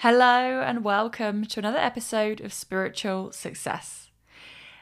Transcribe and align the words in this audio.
Hello, 0.00 0.60
and 0.60 0.84
welcome 0.84 1.46
to 1.46 1.58
another 1.58 1.78
episode 1.78 2.42
of 2.42 2.52
Spiritual 2.52 3.32
Success. 3.32 4.10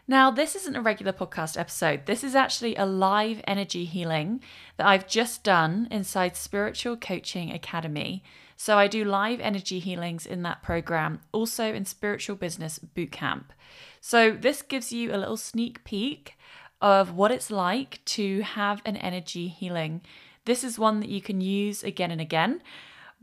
Now, 0.08 0.32
this 0.32 0.56
isn't 0.56 0.74
a 0.74 0.82
regular 0.82 1.12
podcast 1.12 1.56
episode. 1.56 2.06
This 2.06 2.24
is 2.24 2.34
actually 2.34 2.74
a 2.74 2.84
live 2.84 3.40
energy 3.46 3.84
healing 3.84 4.40
that 4.76 4.88
I've 4.88 5.06
just 5.06 5.44
done 5.44 5.86
inside 5.92 6.34
Spiritual 6.34 6.96
Coaching 6.96 7.52
Academy. 7.52 8.24
So, 8.56 8.76
I 8.76 8.88
do 8.88 9.04
live 9.04 9.38
energy 9.38 9.78
healings 9.78 10.26
in 10.26 10.42
that 10.42 10.64
program, 10.64 11.20
also 11.30 11.72
in 11.72 11.84
Spiritual 11.84 12.34
Business 12.34 12.80
Bootcamp. 12.80 13.44
So, 14.00 14.32
this 14.32 14.62
gives 14.62 14.92
you 14.92 15.14
a 15.14 15.16
little 15.16 15.36
sneak 15.36 15.84
peek 15.84 16.36
of 16.80 17.14
what 17.14 17.30
it's 17.30 17.52
like 17.52 18.04
to 18.06 18.40
have 18.40 18.82
an 18.84 18.96
energy 18.96 19.46
healing. 19.46 20.00
This 20.44 20.64
is 20.64 20.76
one 20.76 20.98
that 20.98 21.08
you 21.08 21.22
can 21.22 21.40
use 21.40 21.84
again 21.84 22.10
and 22.10 22.20
again. 22.20 22.62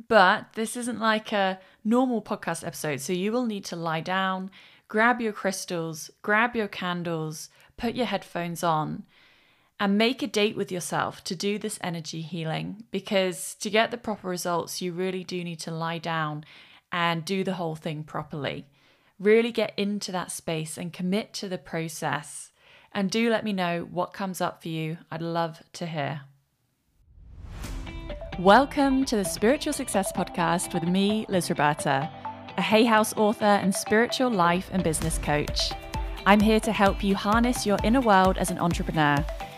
But 0.07 0.53
this 0.53 0.77
isn't 0.77 0.99
like 0.99 1.31
a 1.31 1.59
normal 1.83 2.21
podcast 2.21 2.65
episode. 2.65 3.01
So 3.01 3.13
you 3.13 3.31
will 3.31 3.45
need 3.45 3.65
to 3.65 3.75
lie 3.75 4.01
down, 4.01 4.51
grab 4.87 5.21
your 5.21 5.33
crystals, 5.33 6.09
grab 6.21 6.55
your 6.55 6.67
candles, 6.67 7.49
put 7.77 7.95
your 7.95 8.05
headphones 8.05 8.63
on, 8.63 9.03
and 9.79 9.97
make 9.97 10.21
a 10.21 10.27
date 10.27 10.55
with 10.55 10.71
yourself 10.71 11.23
to 11.25 11.35
do 11.35 11.57
this 11.57 11.79
energy 11.81 12.21
healing. 12.21 12.83
Because 12.91 13.55
to 13.55 13.69
get 13.69 13.91
the 13.91 13.97
proper 13.97 14.27
results, 14.27 14.81
you 14.81 14.93
really 14.93 15.23
do 15.23 15.43
need 15.43 15.59
to 15.61 15.71
lie 15.71 15.97
down 15.97 16.45
and 16.91 17.25
do 17.25 17.43
the 17.43 17.53
whole 17.53 17.75
thing 17.75 18.03
properly. 18.03 18.67
Really 19.19 19.51
get 19.51 19.73
into 19.77 20.11
that 20.11 20.31
space 20.31 20.77
and 20.77 20.93
commit 20.93 21.33
to 21.33 21.47
the 21.47 21.57
process. 21.57 22.51
And 22.93 23.09
do 23.09 23.29
let 23.29 23.43
me 23.43 23.53
know 23.53 23.87
what 23.89 24.13
comes 24.13 24.41
up 24.41 24.61
for 24.61 24.67
you. 24.67 24.97
I'd 25.09 25.21
love 25.21 25.63
to 25.73 25.85
hear. 25.85 26.21
Welcome 28.39 29.03
to 29.05 29.17
the 29.17 29.25
Spiritual 29.25 29.73
Success 29.73 30.11
Podcast 30.13 30.73
with 30.73 30.83
me, 30.83 31.25
Liz 31.27 31.49
Roberta, 31.49 32.09
a 32.57 32.61
Hay 32.61 32.85
House 32.85 33.13
author 33.17 33.43
and 33.43 33.75
spiritual 33.75 34.31
life 34.31 34.69
and 34.71 34.81
business 34.83 35.17
coach. 35.17 35.73
I'm 36.25 36.39
here 36.39 36.61
to 36.61 36.71
help 36.71 37.03
you 37.03 37.13
harness 37.13 37.65
your 37.65 37.77
inner 37.83 37.99
world 37.99 38.37
as 38.37 38.49
an 38.49 38.57
entrepreneur 38.57 39.17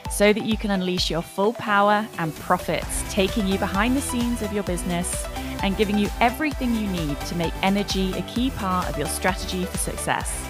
so 0.10 0.34
that 0.34 0.44
you 0.44 0.58
can 0.58 0.72
unleash 0.72 1.12
your 1.12 1.22
full 1.22 1.54
power 1.54 2.06
and 2.18 2.36
profits, 2.36 3.04
taking 3.14 3.48
you 3.48 3.60
behind 3.60 3.96
the 3.96 4.02
scenes 4.02 4.42
of 4.42 4.52
your 4.52 4.64
business 4.64 5.28
and 5.62 5.78
giving 5.78 5.98
you 5.98 6.10
everything 6.20 6.74
you 6.76 6.88
need 6.88 7.18
to 7.22 7.36
make 7.36 7.54
energy 7.62 8.12
a 8.14 8.24
key 8.24 8.50
part 8.50 8.90
of 8.90 8.98
your 8.98 9.08
strategy 9.08 9.66
for 9.66 9.78
success. 9.78 10.46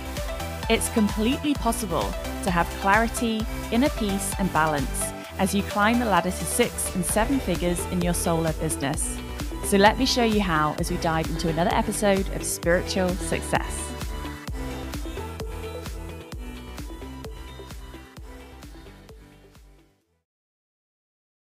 It's 0.70 0.88
completely 0.90 1.56
possible 1.56 2.10
to 2.44 2.52
have 2.52 2.68
clarity, 2.80 3.46
inner 3.72 3.90
peace, 3.90 4.34
and 4.40 4.52
balance 4.54 5.13
as 5.40 5.54
you 5.54 5.64
climb 5.64 6.00
the 6.00 6.06
ladder 6.06 6.32
to 6.32 6.46
six 6.46 6.94
and 6.96 7.06
seven 7.06 7.40
figures 7.40 7.80
in 7.92 8.02
your 8.02 8.14
solar 8.14 8.54
business. 8.54 9.18
So 9.66 9.78
let 9.78 9.98
me 9.98 10.06
show 10.06 10.24
you 10.24 10.42
how 10.42 10.76
as 10.80 10.92
we 10.92 10.98
dive 10.98 11.28
into 11.28 11.50
another 11.50 11.74
episode 11.74 12.28
of 12.36 12.44
Spiritual 12.44 13.10
Success. 13.10 13.94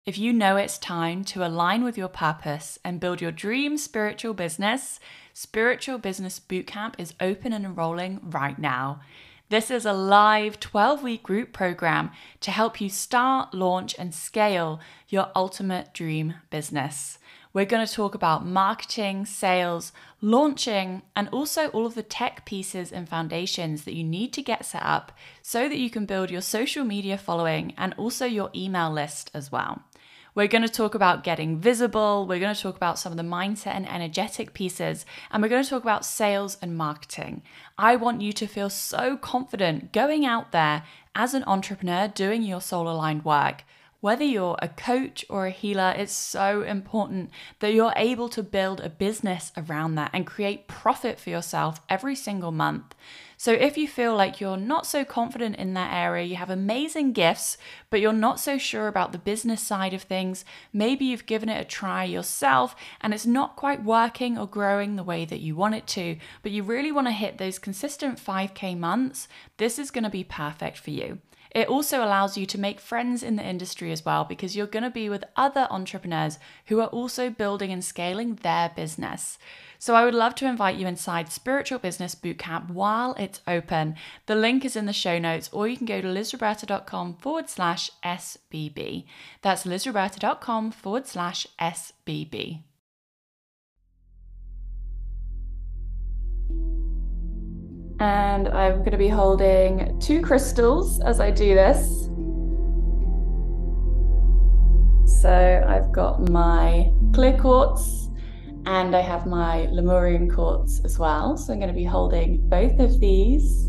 If 0.07 0.17
you 0.17 0.31
know 0.31 0.55
it's 0.55 0.77
time 0.77 1.25
to 1.25 1.45
align 1.45 1.83
with 1.83 1.97
your 1.97 2.07
purpose 2.07 2.79
and 2.81 2.99
build 2.99 3.19
your 3.19 3.33
dream 3.33 3.77
spiritual 3.77 4.33
business, 4.33 5.01
Spiritual 5.33 5.97
Business 5.97 6.39
Bootcamp 6.39 6.95
is 6.97 7.13
open 7.19 7.51
and 7.51 7.65
enrolling 7.65 8.21
right 8.23 8.57
now. 8.57 9.01
This 9.49 9.71
is 9.71 9.85
a 9.85 9.93
live 9.93 10.59
12 10.59 11.03
week 11.03 11.23
group 11.23 11.53
program 11.53 12.11
to 12.41 12.51
help 12.51 12.81
you 12.81 12.89
start, 12.89 13.53
launch, 13.53 13.95
and 13.97 14.13
scale 14.13 14.81
your 15.07 15.31
ultimate 15.37 15.93
dream 15.93 16.33
business. 16.49 17.17
We're 17.53 17.63
going 17.63 17.87
to 17.87 17.93
talk 17.93 18.13
about 18.13 18.45
marketing, 18.45 19.25
sales, 19.25 19.93
launching, 20.19 21.01
and 21.15 21.29
also 21.29 21.69
all 21.69 21.85
of 21.85 21.95
the 21.95 22.03
tech 22.03 22.43
pieces 22.43 22.91
and 22.91 23.07
foundations 23.07 23.85
that 23.85 23.95
you 23.95 24.03
need 24.03 24.33
to 24.33 24.41
get 24.41 24.65
set 24.65 24.83
up 24.83 25.13
so 25.41 25.69
that 25.69 25.79
you 25.79 25.89
can 25.89 26.05
build 26.05 26.29
your 26.29 26.41
social 26.41 26.83
media 26.83 27.17
following 27.17 27.73
and 27.77 27.93
also 27.93 28.25
your 28.25 28.49
email 28.53 28.91
list 28.91 29.31
as 29.33 29.49
well. 29.49 29.81
We're 30.37 30.45
going 30.47 30.61
to 30.61 30.69
talk 30.69 30.93
about 30.93 31.23
getting 31.23 31.57
visible. 31.57 32.27
We're 32.27 32.37
going 32.37 32.53
to 32.53 32.61
talk 32.61 32.75
about 32.75 32.99
some 32.99 33.11
of 33.11 33.17
the 33.17 33.23
mindset 33.23 33.73
and 33.73 33.89
energetic 33.89 34.53
pieces. 34.53 35.03
And 35.31 35.41
we're 35.41 35.49
going 35.49 35.63
to 35.63 35.69
talk 35.69 35.81
about 35.81 36.05
sales 36.05 36.59
and 36.61 36.77
marketing. 36.77 37.41
I 37.75 37.95
want 37.95 38.21
you 38.21 38.31
to 38.33 38.45
feel 38.45 38.69
so 38.69 39.17
confident 39.17 39.91
going 39.91 40.27
out 40.27 40.51
there 40.51 40.83
as 41.15 41.33
an 41.33 41.43
entrepreneur 41.47 42.07
doing 42.07 42.43
your 42.43 42.61
soul 42.61 42.87
aligned 42.87 43.25
work. 43.25 43.63
Whether 43.99 44.25
you're 44.25 44.59
a 44.61 44.67
coach 44.67 45.25
or 45.27 45.47
a 45.47 45.49
healer, 45.49 45.95
it's 45.97 46.13
so 46.13 46.61
important 46.61 47.31
that 47.57 47.73
you're 47.73 47.93
able 47.95 48.29
to 48.29 48.43
build 48.43 48.79
a 48.79 48.89
business 48.89 49.51
around 49.57 49.95
that 49.95 50.11
and 50.13 50.27
create 50.27 50.67
profit 50.67 51.19
for 51.19 51.31
yourself 51.31 51.81
every 51.89 52.15
single 52.15 52.51
month. 52.51 52.93
So, 53.39 53.51
if 53.51 53.77
you 53.77 53.87
feel 53.87 54.15
like 54.15 54.41
you're 54.41 54.57
not 54.57 54.87
so 54.87 55.05
confident 55.05 55.57
in 55.57 55.75
that 55.75 55.93
area, 55.93 56.25
you 56.25 56.37
have 56.37 56.49
amazing 56.49 57.13
gifts, 57.13 57.55
but 57.91 58.01
you're 58.01 58.11
not 58.11 58.39
so 58.39 58.57
sure 58.57 58.87
about 58.87 59.11
the 59.11 59.19
business 59.19 59.61
side 59.61 59.93
of 59.93 60.01
things, 60.01 60.43
maybe 60.73 61.05
you've 61.05 61.27
given 61.27 61.47
it 61.47 61.61
a 61.61 61.63
try 61.63 62.03
yourself 62.03 62.75
and 62.99 63.13
it's 63.13 63.27
not 63.27 63.55
quite 63.55 63.83
working 63.83 64.39
or 64.39 64.47
growing 64.47 64.95
the 64.95 65.03
way 65.03 65.23
that 65.23 65.39
you 65.39 65.55
want 65.55 65.75
it 65.75 65.85
to, 65.87 66.17
but 66.41 66.51
you 66.51 66.63
really 66.63 66.91
want 66.91 67.05
to 67.05 67.11
hit 67.11 67.37
those 67.37 67.59
consistent 67.59 68.17
5K 68.17 68.75
months, 68.75 69.27
this 69.57 69.77
is 69.77 69.91
going 69.91 70.03
to 70.03 70.09
be 70.09 70.23
perfect 70.23 70.79
for 70.79 70.89
you. 70.89 71.19
It 71.51 71.67
also 71.67 72.03
allows 72.03 72.37
you 72.37 72.45
to 72.47 72.59
make 72.59 72.79
friends 72.79 73.23
in 73.23 73.35
the 73.35 73.45
industry 73.45 73.91
as 73.91 74.03
well 74.03 74.25
because 74.25 74.55
you're 74.55 74.67
going 74.67 74.83
to 74.83 74.89
be 74.89 75.09
with 75.09 75.23
other 75.35 75.67
entrepreneurs 75.69 76.39
who 76.65 76.81
are 76.81 76.87
also 76.87 77.29
building 77.29 77.71
and 77.71 77.83
scaling 77.83 78.35
their 78.35 78.69
business. 78.75 79.37
So 79.79 79.95
I 79.95 80.05
would 80.05 80.13
love 80.13 80.35
to 80.35 80.47
invite 80.47 80.77
you 80.77 80.87
inside 80.87 81.31
Spiritual 81.31 81.79
Business 81.79 82.15
Bootcamp 82.15 82.69
while 82.69 83.13
it's 83.15 83.41
open. 83.47 83.95
The 84.25 84.35
link 84.35 84.65
is 84.65 84.75
in 84.75 84.85
the 84.85 84.93
show 84.93 85.19
notes, 85.19 85.49
or 85.51 85.67
you 85.67 85.77
can 85.77 85.85
go 85.85 86.01
to 86.01 86.07
lizroberta.com 86.07 87.15
forward 87.15 87.49
slash 87.49 87.91
SBB. 88.03 89.05
That's 89.41 89.65
lizroberta.com 89.65 90.71
forward 90.71 91.07
slash 91.07 91.47
SBB. 91.59 92.63
And 97.99 98.47
I'm 98.49 98.79
going 98.79 98.91
to 98.91 98.97
be 98.97 99.07
holding 99.07 99.99
two 99.99 100.21
crystals 100.21 101.01
as 101.01 101.19
I 101.19 101.31
do 101.31 101.55
this. 101.55 102.09
So 105.21 105.65
I've 105.67 105.91
got 105.91 106.29
my 106.29 106.91
clear 107.13 107.35
quartz 107.37 108.06
and 108.67 108.93
I 108.97 108.99
have 108.99 109.25
my 109.25 109.67
Lemurian 109.67 110.29
quartz 110.29 110.81
as 110.83 110.99
well. 110.99 111.37
So 111.37 111.53
I'm 111.53 111.59
going 111.59 111.69
to 111.69 111.73
be 111.73 111.85
holding 111.85 112.49
both 112.49 112.77
of 112.81 112.99
these. 112.99 113.65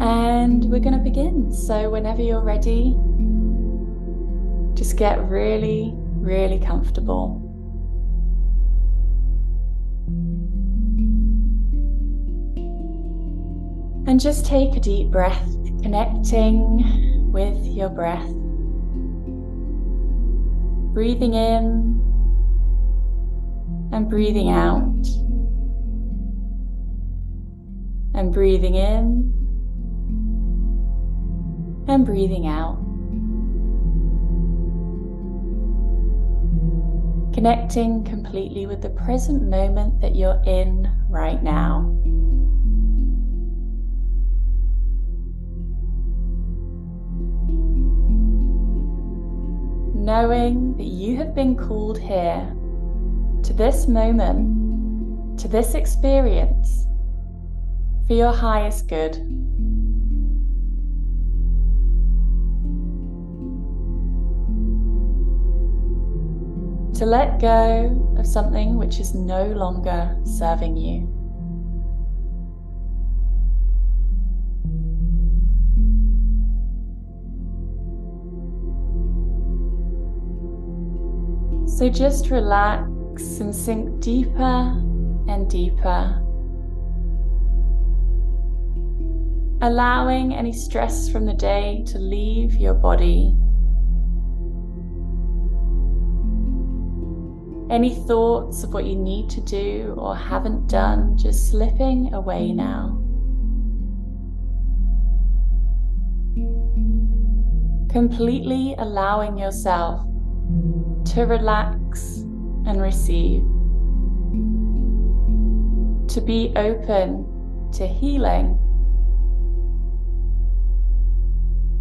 And 0.00 0.64
we're 0.64 0.80
going 0.80 0.98
to 0.98 1.04
begin. 1.04 1.52
So 1.52 1.88
whenever 1.88 2.20
you're 2.20 2.42
ready, 2.42 2.96
just 4.74 4.96
get 4.96 5.22
really, 5.28 5.92
really 5.94 6.58
comfortable. 6.58 7.46
And 14.08 14.18
just 14.18 14.46
take 14.46 14.74
a 14.74 14.80
deep 14.80 15.12
breath, 15.12 15.48
connecting 15.80 17.30
with 17.30 17.64
your 17.66 17.88
breath. 17.88 18.28
Breathing 20.92 21.34
in 21.34 22.09
and 23.92 24.08
breathing 24.08 24.50
out. 24.50 24.84
And 28.14 28.32
breathing 28.32 28.74
in 28.74 29.32
and 31.88 32.06
breathing 32.06 32.46
out. 32.46 32.76
Connecting 37.34 38.04
completely 38.04 38.66
with 38.66 38.82
the 38.82 38.90
present 38.90 39.42
moment 39.42 40.00
that 40.00 40.14
you're 40.14 40.42
in 40.46 40.90
right 41.08 41.42
now. 41.42 41.96
Knowing 49.94 50.76
that 50.76 50.86
you 50.86 51.16
have 51.16 51.34
been 51.34 51.56
called 51.56 51.98
here 51.98 52.52
to 53.44 53.52
this 53.52 53.88
moment, 53.88 55.38
to 55.40 55.48
this 55.48 55.74
experience, 55.74 56.86
for 58.06 58.14
your 58.14 58.32
highest 58.32 58.88
good. 58.88 59.14
To 66.98 67.06
let 67.06 67.40
go 67.40 68.14
of 68.18 68.26
something 68.26 68.76
which 68.76 69.00
is 69.00 69.14
no 69.14 69.46
longer 69.46 70.16
serving 70.24 70.76
you. 70.76 71.08
So 81.66 81.88
just 81.88 82.28
relax 82.28 82.90
and 83.20 83.54
sink 83.54 84.00
deeper 84.00 84.82
and 85.28 85.48
deeper. 85.50 86.22
Allowing 89.60 90.34
any 90.34 90.52
stress 90.52 91.10
from 91.10 91.26
the 91.26 91.34
day 91.34 91.84
to 91.88 91.98
leave 91.98 92.54
your 92.54 92.72
body. 92.72 93.36
Any 97.70 97.94
thoughts 98.06 98.64
of 98.64 98.72
what 98.72 98.86
you 98.86 98.96
need 98.96 99.28
to 99.30 99.40
do 99.42 99.94
or 99.98 100.16
haven't 100.16 100.68
done 100.68 101.16
just 101.18 101.50
slipping 101.50 102.14
away 102.14 102.52
now. 102.52 102.96
Completely 107.90 108.74
allowing 108.78 109.36
yourself 109.36 110.06
to 111.12 111.26
relax 111.26 112.19
and 112.70 112.80
receive, 112.80 113.42
to 116.08 116.20
be 116.20 116.52
open 116.54 117.26
to 117.72 117.86
healing, 117.86 118.56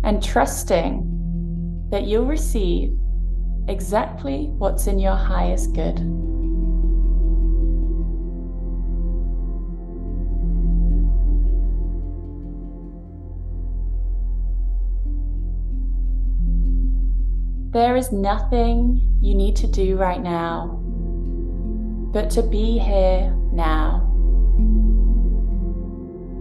and 0.04 0.24
trusting 0.24 1.88
that 1.92 2.04
you'll 2.04 2.26
receive 2.26 2.98
exactly 3.68 4.48
what's 4.58 4.88
in 4.88 4.98
your 4.98 5.16
highest 5.16 5.74
good. 5.74 6.29
There 17.72 17.96
is 17.96 18.12
nothing 18.12 19.18
you 19.22 19.36
need 19.36 19.56
to 19.58 19.68
do 19.68 19.96
right 19.96 20.22
now 20.22 20.80
but 22.12 22.32
to 22.32 22.42
be 22.42 22.80
here 22.80 23.32
now, 23.54 24.02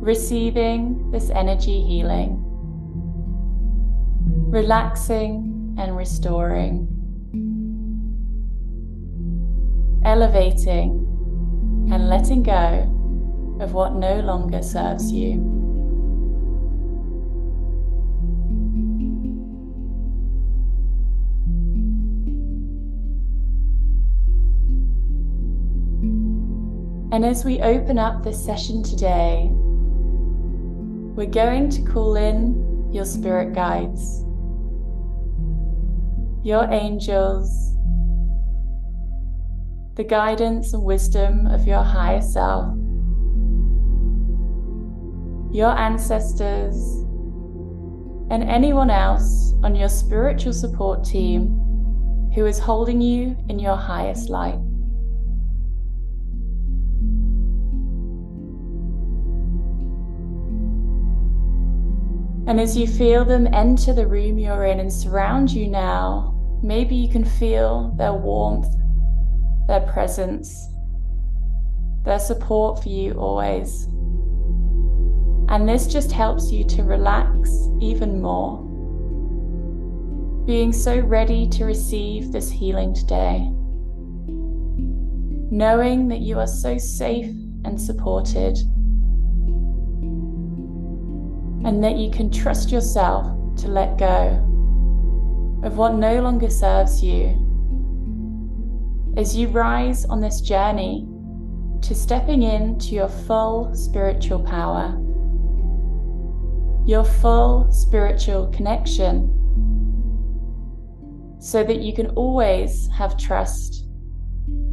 receiving 0.00 1.10
this 1.10 1.28
energy 1.28 1.82
healing, 1.82 2.42
relaxing 4.48 5.76
and 5.78 5.94
restoring, 5.94 6.88
elevating 10.06 11.04
and 11.92 12.08
letting 12.08 12.42
go 12.42 13.58
of 13.60 13.74
what 13.74 13.94
no 13.94 14.20
longer 14.20 14.62
serves 14.62 15.12
you. 15.12 15.57
And 27.18 27.26
as 27.26 27.44
we 27.44 27.60
open 27.62 27.98
up 27.98 28.22
this 28.22 28.40
session 28.40 28.80
today, 28.80 29.48
we're 29.50 31.26
going 31.26 31.68
to 31.70 31.82
call 31.82 32.14
in 32.14 32.92
your 32.92 33.04
spirit 33.04 33.54
guides, 33.54 34.20
your 36.46 36.70
angels, 36.70 37.74
the 39.96 40.04
guidance 40.04 40.72
and 40.74 40.84
wisdom 40.84 41.48
of 41.48 41.66
your 41.66 41.82
higher 41.82 42.22
self, 42.22 42.72
your 45.52 45.76
ancestors, 45.76 46.76
and 48.30 48.44
anyone 48.44 48.90
else 48.90 49.54
on 49.64 49.74
your 49.74 49.88
spiritual 49.88 50.52
support 50.52 51.02
team 51.02 51.48
who 52.36 52.46
is 52.46 52.60
holding 52.60 53.00
you 53.00 53.36
in 53.48 53.58
your 53.58 53.74
highest 53.74 54.28
light. 54.30 54.67
And 62.48 62.58
as 62.58 62.78
you 62.78 62.86
feel 62.86 63.26
them 63.26 63.46
enter 63.52 63.92
the 63.92 64.06
room 64.06 64.38
you're 64.38 64.64
in 64.64 64.80
and 64.80 64.90
surround 64.90 65.50
you 65.50 65.68
now, 65.68 66.34
maybe 66.62 66.94
you 66.96 67.06
can 67.10 67.22
feel 67.22 67.92
their 67.98 68.14
warmth, 68.14 68.74
their 69.66 69.82
presence, 69.82 70.66
their 72.06 72.18
support 72.18 72.82
for 72.82 72.88
you 72.88 73.12
always. 73.12 73.84
And 75.50 75.68
this 75.68 75.86
just 75.86 76.10
helps 76.10 76.50
you 76.50 76.64
to 76.68 76.84
relax 76.84 77.50
even 77.82 78.22
more, 78.22 78.64
being 80.46 80.72
so 80.72 81.00
ready 81.00 81.46
to 81.50 81.66
receive 81.66 82.32
this 82.32 82.50
healing 82.50 82.94
today, 82.94 83.40
knowing 85.50 86.08
that 86.08 86.20
you 86.20 86.38
are 86.38 86.46
so 86.46 86.78
safe 86.78 87.28
and 87.66 87.78
supported 87.78 88.56
and 91.68 91.84
that 91.84 91.96
you 91.96 92.10
can 92.10 92.30
trust 92.30 92.72
yourself 92.72 93.26
to 93.54 93.68
let 93.68 93.98
go 93.98 94.42
of 95.62 95.76
what 95.76 95.92
no 95.92 96.22
longer 96.22 96.48
serves 96.48 97.04
you. 97.04 97.36
As 99.18 99.36
you 99.36 99.48
rise 99.48 100.06
on 100.06 100.22
this 100.22 100.40
journey 100.40 101.06
to 101.82 101.94
stepping 101.94 102.42
into 102.42 102.94
your 102.94 103.10
full 103.10 103.74
spiritual 103.74 104.42
power, 104.42 104.98
your 106.86 107.04
full 107.04 107.70
spiritual 107.70 108.46
connection, 108.46 109.28
so 111.38 111.62
that 111.64 111.80
you 111.80 111.92
can 111.92 112.06
always 112.12 112.88
have 112.96 113.18
trust 113.18 113.84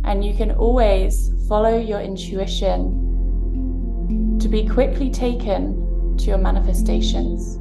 and 0.05 0.23
you 0.23 0.33
can 0.33 0.51
always 0.51 1.29
follow 1.49 1.77
your 1.77 1.99
intuition 1.99 3.01
to 4.39 4.47
be 4.47 4.65
quickly 4.65 5.09
taken 5.09 5.84
to 6.17 6.25
your 6.25 6.37
manifestations. 6.37 7.59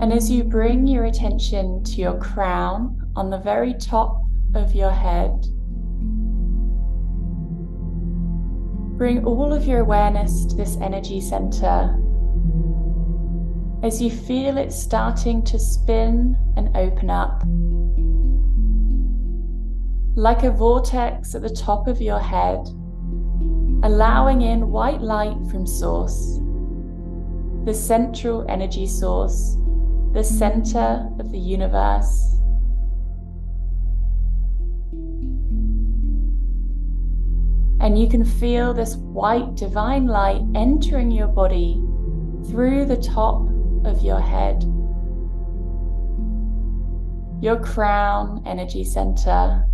And 0.00 0.12
as 0.12 0.30
you 0.30 0.44
bring 0.44 0.86
your 0.86 1.04
attention 1.04 1.82
to 1.84 1.92
your 2.00 2.18
crown 2.18 3.10
on 3.16 3.30
the 3.30 3.38
very 3.38 3.74
top 3.74 4.22
of 4.54 4.74
your 4.74 4.92
head, 4.92 5.44
Bring 8.98 9.24
all 9.24 9.52
of 9.52 9.64
your 9.64 9.78
awareness 9.78 10.44
to 10.46 10.56
this 10.56 10.76
energy 10.82 11.20
center 11.20 11.96
as 13.84 14.02
you 14.02 14.10
feel 14.10 14.58
it 14.58 14.72
starting 14.72 15.40
to 15.44 15.56
spin 15.56 16.36
and 16.56 16.76
open 16.76 17.08
up. 17.08 17.44
Like 20.16 20.42
a 20.42 20.50
vortex 20.50 21.36
at 21.36 21.42
the 21.42 21.48
top 21.48 21.86
of 21.86 22.02
your 22.02 22.18
head, 22.18 22.58
allowing 23.84 24.42
in 24.42 24.72
white 24.72 25.00
light 25.00 25.36
from 25.48 25.64
Source, 25.64 26.40
the 27.64 27.74
central 27.74 28.44
energy 28.48 28.88
source, 28.88 29.56
the 30.12 30.24
center 30.24 31.08
of 31.20 31.30
the 31.30 31.38
universe. 31.38 32.37
And 37.80 37.98
you 37.98 38.08
can 38.08 38.24
feel 38.24 38.74
this 38.74 38.96
white 38.96 39.54
divine 39.54 40.06
light 40.06 40.42
entering 40.54 41.10
your 41.10 41.28
body 41.28 41.80
through 42.48 42.86
the 42.86 42.96
top 42.96 43.42
of 43.84 44.02
your 44.02 44.20
head. 44.20 44.62
Your 47.40 47.60
crown 47.62 48.42
energy 48.46 48.82
center. 48.82 49.64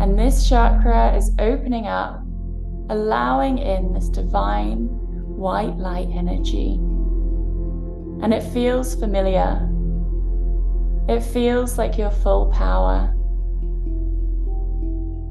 And 0.00 0.18
this 0.18 0.48
chakra 0.48 1.14
is 1.14 1.30
opening 1.38 1.86
up, 1.86 2.22
allowing 2.88 3.58
in 3.58 3.92
this 3.92 4.08
divine 4.08 4.88
white 5.36 5.76
light 5.76 6.08
energy. 6.10 6.74
And 8.22 8.32
it 8.32 8.42
feels 8.42 8.94
familiar. 8.94 9.68
It 11.08 11.20
feels 11.20 11.76
like 11.76 11.98
your 11.98 12.10
full 12.10 12.46
power. 12.46 13.14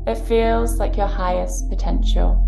It 0.08 0.16
feels 0.16 0.78
like 0.78 0.98
your 0.98 1.08
highest 1.08 1.70
potential. 1.70 2.48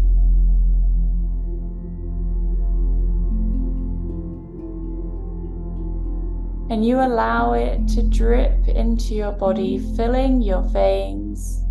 And 6.70 6.84
you 6.84 7.00
allow 7.00 7.54
it 7.54 7.88
to 7.90 8.02
drip 8.02 8.68
into 8.68 9.14
your 9.14 9.32
body, 9.32 9.78
filling 9.96 10.42
your 10.42 10.64
veins, 10.64 11.64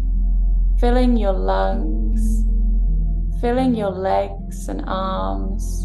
filling 0.79 1.17
your 1.17 1.33
lungs, 1.33 2.45
filling 3.41 3.75
your 3.75 3.91
legs 3.91 4.69
and 4.69 4.85
arms. 4.87 5.85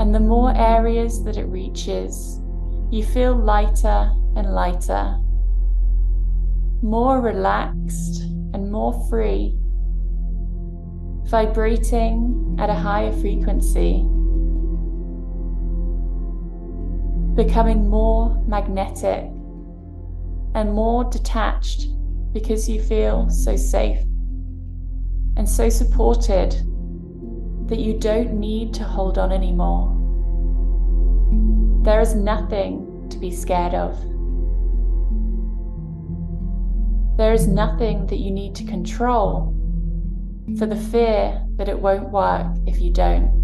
And 0.00 0.12
the 0.12 0.20
more 0.20 0.52
areas 0.56 1.22
that 1.24 1.36
it 1.36 1.44
reaches, 1.44 2.40
you 2.90 3.04
feel 3.04 3.36
lighter 3.36 4.12
and 4.34 4.52
lighter, 4.52 5.20
more 6.82 7.20
relaxed 7.20 8.22
and 8.54 8.70
more 8.70 8.92
free, 9.08 9.54
vibrating 11.24 12.56
at 12.58 12.70
a 12.70 12.74
higher 12.74 13.12
frequency, 13.12 14.04
becoming 17.34 17.88
more 17.88 18.42
magnetic 18.46 19.24
and 20.54 20.72
more 20.72 21.04
detached 21.04 21.88
because 22.32 22.68
you 22.68 22.80
feel 22.80 23.28
so 23.30 23.56
safe 23.56 23.98
and 25.36 25.48
so 25.48 25.68
supported 25.68 26.52
that 27.68 27.78
you 27.78 27.98
don't 27.98 28.32
need 28.32 28.72
to 28.74 28.82
hold 28.82 29.18
on 29.18 29.30
anymore. 29.30 29.94
There 31.84 32.00
is 32.00 32.14
nothing 32.14 33.06
to 33.10 33.18
be 33.18 33.30
scared 33.30 33.74
of. 33.74 33.96
There 37.18 37.32
is 37.32 37.48
nothing 37.48 38.06
that 38.06 38.18
you 38.18 38.30
need 38.30 38.54
to 38.54 38.64
control 38.64 39.52
for 40.56 40.66
the 40.66 40.76
fear 40.76 41.44
that 41.56 41.68
it 41.68 41.76
won't 41.76 42.10
work 42.10 42.46
if 42.64 42.80
you 42.80 42.92
don't. 42.92 43.36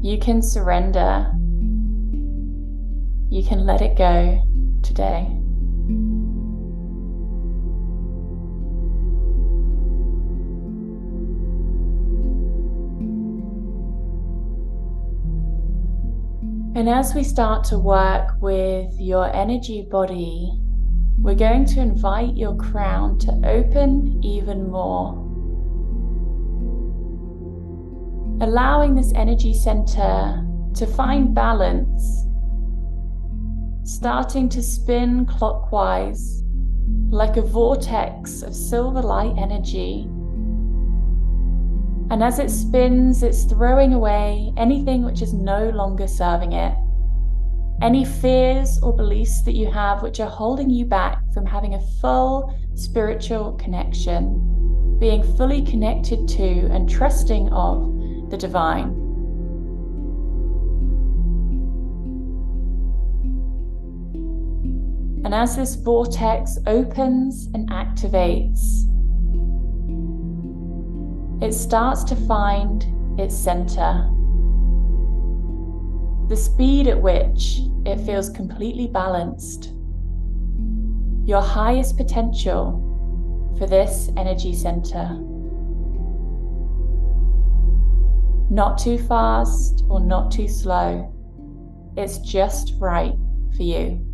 You 0.00 0.20
can 0.20 0.40
surrender. 0.40 1.32
You 3.28 3.42
can 3.44 3.66
let 3.66 3.82
it 3.82 3.98
go 3.98 4.40
today. 4.84 5.39
And 16.80 16.88
as 16.88 17.14
we 17.14 17.24
start 17.24 17.62
to 17.64 17.78
work 17.78 18.40
with 18.40 18.98
your 18.98 19.30
energy 19.36 19.86
body, 19.90 20.50
we're 21.18 21.34
going 21.34 21.66
to 21.66 21.80
invite 21.80 22.38
your 22.38 22.56
crown 22.56 23.18
to 23.18 23.32
open 23.44 24.18
even 24.24 24.70
more. 24.70 25.26
allowing 28.40 28.94
this 28.94 29.12
energy 29.14 29.52
center 29.52 30.42
to 30.74 30.86
find 30.86 31.34
balance, 31.34 32.26
starting 33.84 34.48
to 34.48 34.62
spin 34.62 35.26
clockwise 35.26 36.42
like 37.10 37.36
a 37.36 37.42
vortex 37.42 38.40
of 38.40 38.54
silver 38.54 39.02
light 39.02 39.34
energy. 39.36 40.08
And 42.10 42.24
as 42.24 42.40
it 42.40 42.50
spins, 42.50 43.22
it's 43.22 43.44
throwing 43.44 43.94
away 43.94 44.52
anything 44.56 45.04
which 45.04 45.22
is 45.22 45.32
no 45.32 45.70
longer 45.70 46.08
serving 46.08 46.52
it. 46.52 46.74
Any 47.80 48.04
fears 48.04 48.80
or 48.82 48.94
beliefs 48.94 49.42
that 49.42 49.54
you 49.54 49.70
have 49.70 50.02
which 50.02 50.18
are 50.18 50.28
holding 50.28 50.68
you 50.70 50.84
back 50.84 51.22
from 51.32 51.46
having 51.46 51.74
a 51.74 51.80
full 52.00 52.52
spiritual 52.74 53.52
connection, 53.52 54.98
being 54.98 55.22
fully 55.36 55.62
connected 55.62 56.26
to 56.28 56.66
and 56.72 56.90
trusting 56.90 57.48
of 57.52 58.30
the 58.30 58.36
divine. 58.36 58.88
And 65.24 65.32
as 65.32 65.54
this 65.54 65.76
vortex 65.76 66.58
opens 66.66 67.46
and 67.54 67.70
activates, 67.70 68.84
it 71.42 71.54
starts 71.54 72.04
to 72.04 72.16
find 72.16 72.84
its 73.18 73.34
center. 73.36 74.08
The 76.28 76.36
speed 76.36 76.86
at 76.86 77.00
which 77.00 77.60
it 77.86 77.96
feels 78.00 78.28
completely 78.30 78.86
balanced. 78.86 79.72
Your 81.24 81.40
highest 81.40 81.96
potential 81.96 82.86
for 83.58 83.66
this 83.66 84.10
energy 84.16 84.54
center. 84.54 85.18
Not 88.50 88.78
too 88.78 88.98
fast 88.98 89.84
or 89.88 90.00
not 90.00 90.30
too 90.30 90.48
slow. 90.48 91.12
It's 91.96 92.18
just 92.18 92.74
right 92.78 93.14
for 93.56 93.62
you. 93.62 94.09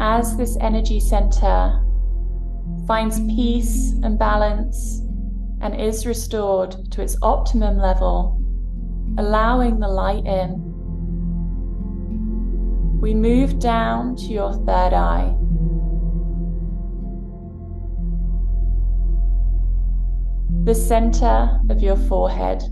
As 0.00 0.34
this 0.38 0.56
energy 0.62 0.98
center 0.98 1.84
finds 2.86 3.20
peace 3.20 3.92
and 4.02 4.18
balance 4.18 5.02
and 5.60 5.78
is 5.78 6.06
restored 6.06 6.90
to 6.90 7.02
its 7.02 7.18
optimum 7.20 7.76
level, 7.76 8.40
allowing 9.18 9.78
the 9.78 9.86
light 9.86 10.24
in, 10.24 10.56
we 12.98 13.12
move 13.12 13.58
down 13.58 14.16
to 14.16 14.24
your 14.24 14.54
third 14.64 14.94
eye. 14.94 15.36
The 20.64 20.74
center 20.74 21.60
of 21.68 21.82
your 21.82 21.96
forehead. 21.96 22.62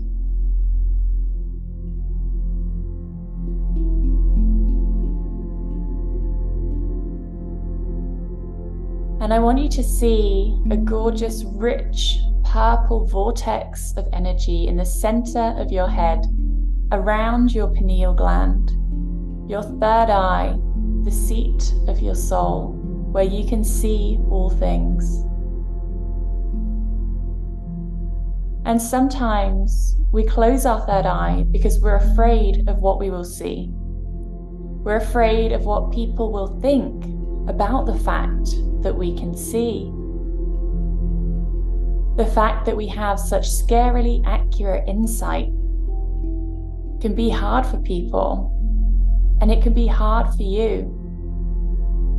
And 9.29 9.35
I 9.35 9.37
want 9.37 9.59
you 9.59 9.69
to 9.69 9.83
see 9.83 10.59
a 10.71 10.75
gorgeous, 10.75 11.43
rich, 11.43 12.17
purple 12.43 13.05
vortex 13.05 13.93
of 13.95 14.07
energy 14.11 14.65
in 14.65 14.75
the 14.75 14.85
center 14.85 15.53
of 15.55 15.71
your 15.71 15.87
head, 15.87 16.25
around 16.91 17.53
your 17.53 17.67
pineal 17.67 18.15
gland, 18.15 18.71
your 19.47 19.61
third 19.61 20.09
eye, 20.09 20.57
the 21.03 21.11
seat 21.11 21.75
of 21.87 21.99
your 21.99 22.15
soul, 22.15 22.71
where 23.11 23.23
you 23.23 23.47
can 23.47 23.63
see 23.63 24.17
all 24.31 24.49
things. 24.49 25.23
And 28.65 28.81
sometimes 28.81 29.95
we 30.11 30.23
close 30.23 30.65
our 30.65 30.79
third 30.87 31.05
eye 31.05 31.45
because 31.51 31.79
we're 31.79 31.97
afraid 31.97 32.67
of 32.67 32.79
what 32.79 32.99
we 32.99 33.11
will 33.11 33.23
see. 33.23 33.69
We're 33.69 34.95
afraid 34.95 35.51
of 35.51 35.65
what 35.65 35.91
people 35.91 36.31
will 36.31 36.59
think 36.61 37.05
about 37.49 37.85
the 37.87 37.97
fact 37.97 38.51
that 38.81 38.95
we 38.95 39.17
can 39.17 39.35
see. 39.35 39.91
The 42.15 42.29
fact 42.31 42.65
that 42.65 42.77
we 42.77 42.87
have 42.87 43.19
such 43.19 43.49
scarily 43.49 44.23
accurate 44.25 44.87
insight 44.87 45.47
can 47.01 47.15
be 47.15 47.29
hard 47.29 47.65
for 47.65 47.77
people, 47.77 48.55
and 49.41 49.51
it 49.51 49.63
can 49.63 49.73
be 49.73 49.87
hard 49.87 50.27
for 50.35 50.43
you, 50.43 50.95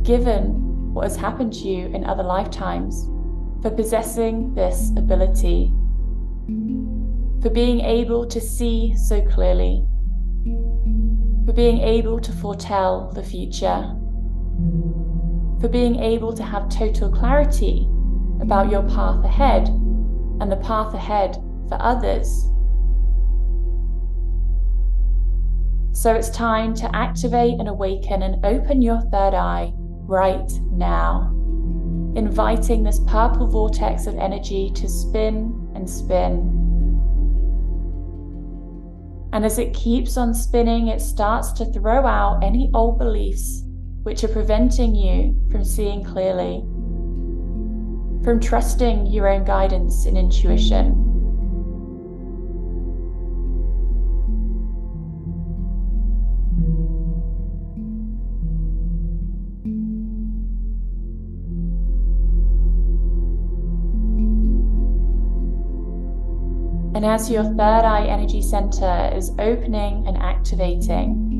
given 0.03 0.93
what 0.93 1.03
has 1.03 1.15
happened 1.15 1.53
to 1.53 1.67
you 1.67 1.85
in 1.87 2.03
other 2.03 2.23
lifetimes, 2.23 3.05
for 3.61 3.69
possessing 3.69 4.53
this 4.53 4.91
ability, 4.97 5.71
for 7.41 7.49
being 7.49 7.79
able 7.81 8.25
to 8.25 8.41
see 8.41 8.93
so 8.97 9.21
clearly, 9.27 9.85
for 11.45 11.53
being 11.53 11.79
able 11.79 12.19
to 12.19 12.31
foretell 12.33 13.11
the 13.13 13.23
future 13.23 13.95
for 15.61 15.69
being 15.69 15.99
able 15.99 16.33
to 16.33 16.43
have 16.43 16.67
total 16.69 17.09
clarity 17.11 17.87
about 18.41 18.71
your 18.71 18.81
path 18.89 19.23
ahead 19.23 19.67
and 19.67 20.51
the 20.51 20.57
path 20.57 20.93
ahead 20.95 21.35
for 21.69 21.77
others. 21.79 22.47
So 25.93 26.15
it's 26.15 26.31
time 26.31 26.73
to 26.75 26.95
activate 26.95 27.59
and 27.59 27.69
awaken 27.69 28.23
and 28.23 28.43
open 28.43 28.81
your 28.81 29.01
third 29.01 29.35
eye 29.35 29.71
right 29.75 30.51
now, 30.71 31.29
inviting 32.15 32.83
this 32.83 32.99
purple 33.07 33.45
vortex 33.45 34.07
of 34.07 34.15
energy 34.15 34.71
to 34.73 34.89
spin 34.89 35.71
and 35.75 35.87
spin. 35.87 36.57
And 39.31 39.45
as 39.45 39.59
it 39.59 39.75
keeps 39.75 40.17
on 40.17 40.33
spinning, 40.33 40.87
it 40.87 41.01
starts 41.01 41.51
to 41.53 41.65
throw 41.65 42.07
out 42.07 42.43
any 42.43 42.71
old 42.73 42.97
beliefs 42.97 43.63
which 44.03 44.23
are 44.23 44.27
preventing 44.27 44.95
you 44.95 45.35
from 45.51 45.63
seeing 45.63 46.03
clearly, 46.03 46.61
from 48.23 48.39
trusting 48.39 49.05
your 49.07 49.27
own 49.27 49.43
guidance 49.43 50.05
and 50.05 50.17
intuition. 50.17 51.07
And 66.93 67.05
as 67.05 67.31
your 67.31 67.43
third 67.43 67.57
eye 67.57 68.05
energy 68.07 68.43
center 68.43 69.11
is 69.15 69.31
opening 69.39 70.05
and 70.07 70.17
activating, 70.17 71.30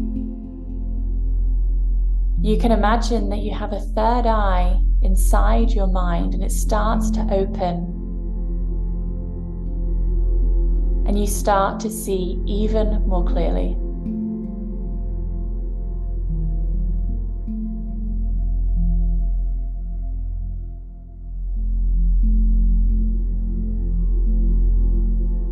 you 2.42 2.58
can 2.58 2.72
imagine 2.72 3.30
that 3.30 3.40
you 3.40 3.54
have 3.54 3.72
a 3.72 3.80
third 3.80 4.26
eye 4.26 4.76
inside 5.04 5.70
your 5.70 5.86
mind 5.86 6.34
and 6.34 6.44
it 6.44 6.52
starts 6.52 7.12
to 7.12 7.22
open. 7.32 7.98
And 11.08 11.20
you 11.20 11.28
start 11.28 11.80
to 11.82 11.90
see 11.90 12.42
even 12.48 13.08
more 13.08 13.24
clearly. 13.24 13.76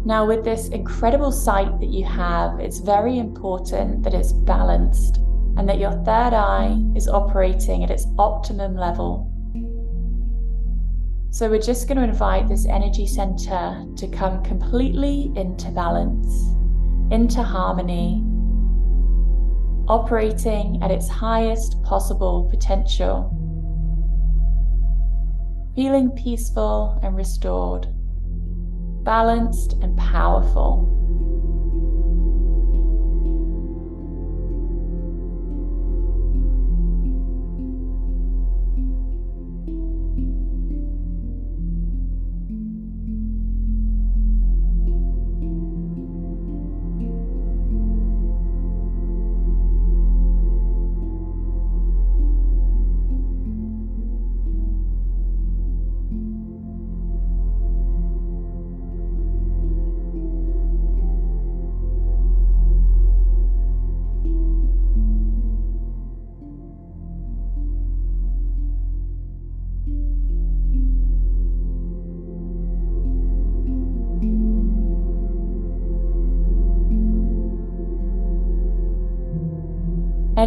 Now, 0.06 0.26
with 0.26 0.44
this 0.44 0.70
incredible 0.70 1.32
sight 1.32 1.80
that 1.80 1.90
you 1.90 2.04
have, 2.04 2.60
it's 2.60 2.80
very 2.80 3.20
important 3.20 4.02
that 4.02 4.16
it's 4.16 4.34
balanced 4.34 5.20
and 5.60 5.68
that 5.68 5.78
your 5.78 5.92
third 5.92 6.34
eye 6.34 6.82
is 6.96 7.10
operating 7.10 7.84
at 7.84 7.92
its 7.92 8.08
optimum 8.18 8.78
level. 8.78 9.30
So, 11.32 11.50
we're 11.50 11.62
just 11.62 11.90
going 11.90 11.98
to 11.98 12.04
invite 12.06 12.48
this 12.48 12.66
energy 12.66 13.06
center 13.06 13.86
to 13.98 14.08
come 14.08 14.42
completely 14.42 15.34
into 15.36 15.70
balance, 15.72 16.56
into 17.12 17.44
harmony, 17.44 18.24
operating 19.90 20.82
at 20.82 20.92
its 20.92 21.10
highest 21.10 21.84
possible 21.84 22.48
potential, 22.50 23.30
feeling 25.76 26.10
peaceful 26.12 26.98
and 27.04 27.18
restored 27.18 27.86
balanced 29.04 29.74
and 29.82 29.98
powerful. 29.98 30.99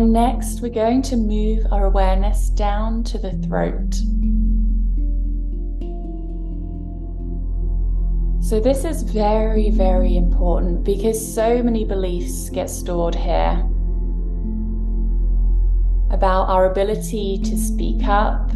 And 0.02 0.12
next, 0.12 0.60
we're 0.60 0.68
going 0.68 1.00
to 1.02 1.16
move 1.16 1.64
our 1.70 1.86
awareness 1.86 2.50
down 2.50 3.04
to 3.04 3.18
the 3.18 3.30
throat. 3.46 3.94
So, 8.44 8.58
this 8.58 8.84
is 8.84 9.04
very, 9.04 9.70
very 9.70 10.16
important 10.16 10.82
because 10.82 11.16
so 11.32 11.62
many 11.62 11.84
beliefs 11.84 12.50
get 12.50 12.68
stored 12.68 13.14
here 13.14 13.64
about 16.10 16.48
our 16.48 16.68
ability 16.68 17.38
to 17.44 17.56
speak 17.56 18.02
up, 18.02 18.50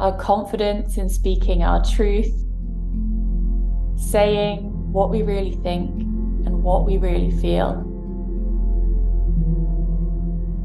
our 0.00 0.18
confidence 0.18 0.96
in 0.96 1.08
speaking 1.08 1.62
our 1.62 1.84
truth, 1.84 2.34
saying 3.96 4.92
what 4.92 5.10
we 5.10 5.22
really 5.22 5.54
think 5.62 5.88
and 6.46 6.64
what 6.64 6.84
we 6.84 6.98
really 6.98 7.30
feel. 7.40 7.91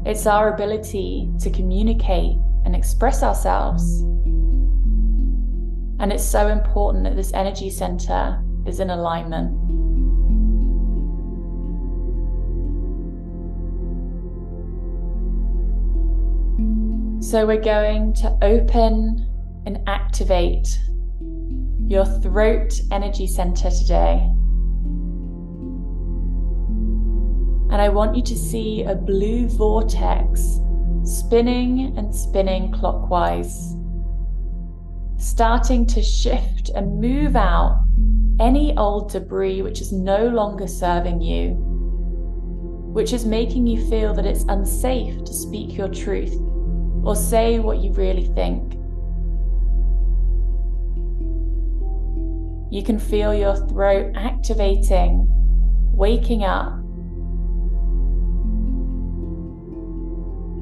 It's 0.08 0.26
our 0.26 0.54
ability 0.54 1.30
to 1.40 1.50
communicate 1.50 2.38
and 2.64 2.74
express 2.74 3.22
ourselves. 3.22 4.00
And 6.00 6.10
it's 6.10 6.24
so 6.24 6.48
important 6.48 7.04
that 7.04 7.14
this 7.14 7.30
energy 7.34 7.68
center 7.68 8.42
is 8.66 8.80
in 8.80 8.88
alignment. 8.88 9.52
So 17.22 17.44
we're 17.44 17.60
going 17.60 18.14
to 18.14 18.34
open 18.40 19.26
and 19.66 19.78
activate 19.86 20.80
your 21.86 22.06
throat 22.06 22.80
energy 22.90 23.26
center 23.26 23.68
today. 23.68 24.26
And 27.70 27.82
I 27.82 27.88
want 27.88 28.16
you 28.16 28.22
to 28.22 28.36
see 28.36 28.82
a 28.82 28.94
blue 28.94 29.46
vortex 29.48 30.60
spinning 31.04 31.94
and 31.96 32.14
spinning 32.14 32.72
clockwise, 32.72 33.74
starting 35.18 35.86
to 35.86 36.02
shift 36.02 36.70
and 36.74 37.00
move 37.00 37.36
out 37.36 37.84
any 38.40 38.76
old 38.76 39.10
debris 39.10 39.62
which 39.62 39.80
is 39.80 39.92
no 39.92 40.28
longer 40.28 40.66
serving 40.66 41.20
you, 41.20 41.54
which 42.92 43.12
is 43.12 43.24
making 43.24 43.66
you 43.66 43.86
feel 43.88 44.14
that 44.14 44.26
it's 44.26 44.44
unsafe 44.48 45.24
to 45.24 45.32
speak 45.32 45.76
your 45.76 45.88
truth 45.88 46.34
or 47.04 47.14
say 47.14 47.58
what 47.58 47.78
you 47.78 47.92
really 47.92 48.26
think. 48.34 48.74
You 52.70 52.82
can 52.82 52.98
feel 52.98 53.34
your 53.34 53.56
throat 53.68 54.12
activating, 54.14 55.26
waking 55.94 56.44
up, 56.44 56.77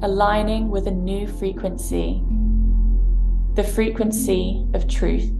aligning 0.03 0.69
with 0.69 0.87
a 0.87 0.91
new 0.91 1.27
frequency, 1.27 2.23
the 3.55 3.63
frequency 3.63 4.67
of 4.73 4.87
truth. 4.87 5.31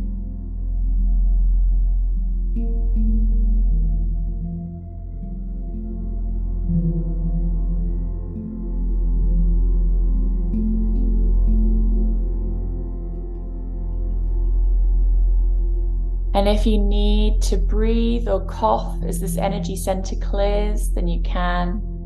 And 16.33 16.47
if 16.47 16.67
you 16.67 16.77
need 16.77 17.41
to 17.43 17.57
breathe 17.57 18.27
or 18.27 18.45
cough 18.45 19.03
as 19.03 19.19
this 19.19 19.37
energy 19.37 19.75
center 19.75 20.15
clears, 20.17 20.91
then 20.91 21.07
you 21.07 21.19
can. 21.23 21.96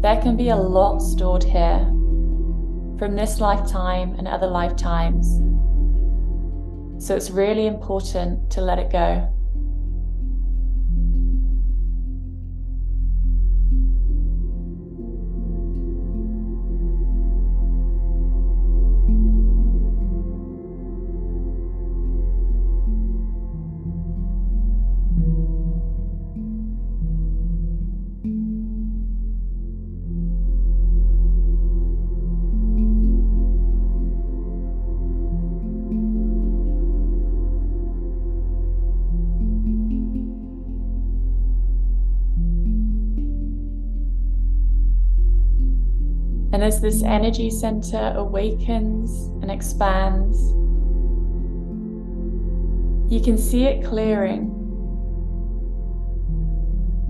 There 0.00 0.20
can 0.22 0.36
be 0.36 0.50
a 0.50 0.56
lot 0.56 1.00
stored 1.00 1.42
here 1.42 1.80
from 2.98 3.16
this 3.16 3.40
lifetime 3.40 4.14
and 4.18 4.28
other 4.28 4.46
lifetimes. 4.46 5.26
So 7.04 7.14
it's 7.14 7.30
really 7.30 7.66
important 7.66 8.50
to 8.52 8.60
let 8.60 8.78
it 8.78 8.90
go. 8.90 9.32
As 46.76 46.82
this 46.82 47.02
energy 47.02 47.48
center 47.48 48.12
awakens 48.16 49.28
and 49.40 49.50
expands, 49.50 50.36
you 53.10 53.18
can 53.18 53.38
see 53.38 53.64
it 53.64 53.82
clearing, 53.82 54.50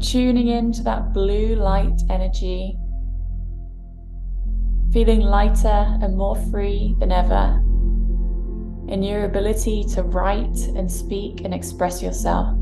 tuning 0.01 0.47
into 0.49 0.85
that 0.85 1.13
blue 1.13 1.57
light 1.57 2.01
energy, 2.11 2.77
feeling 4.93 5.21
lighter 5.21 5.99
and 6.01 6.17
more 6.17 6.37
free 6.51 6.95
than 7.01 7.11
ever. 7.11 7.63
in 8.89 9.03
your 9.03 9.25
ability 9.25 9.83
to 9.83 10.05
write 10.05 10.57
and 10.77 10.89
speak 10.89 11.41
and 11.41 11.53
express 11.53 12.01
yourself. 12.01 12.57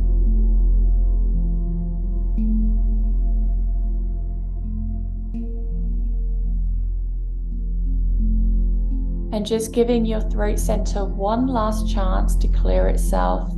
And 9.35 9.44
just 9.44 9.73
giving 9.73 10.05
your 10.07 10.20
throat 10.20 10.61
center 10.61 11.05
one 11.05 11.49
last 11.49 11.92
chance 11.92 12.37
to 12.37 12.47
clear 12.47 12.87
itself, 12.87 13.51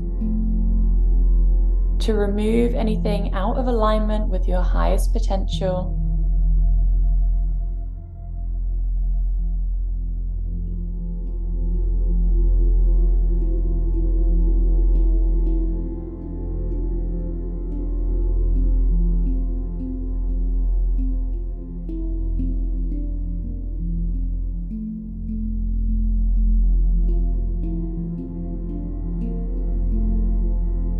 to 1.98 2.14
remove 2.14 2.74
anything 2.74 3.34
out 3.34 3.58
of 3.58 3.66
alignment 3.66 4.28
with 4.28 4.48
your 4.48 4.62
highest 4.62 5.12
potential. 5.12 6.05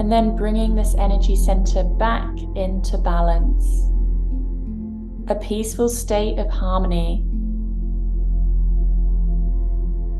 And 0.07 0.13
then 0.13 0.37
bringing 0.37 0.77
this 0.77 0.95
energy 0.95 1.35
center 1.35 1.83
back 1.83 2.31
into 2.55 2.97
balance. 2.97 3.91
A 5.29 5.35
peaceful 5.35 5.89
state 5.89 6.39
of 6.39 6.49
harmony. 6.49 7.25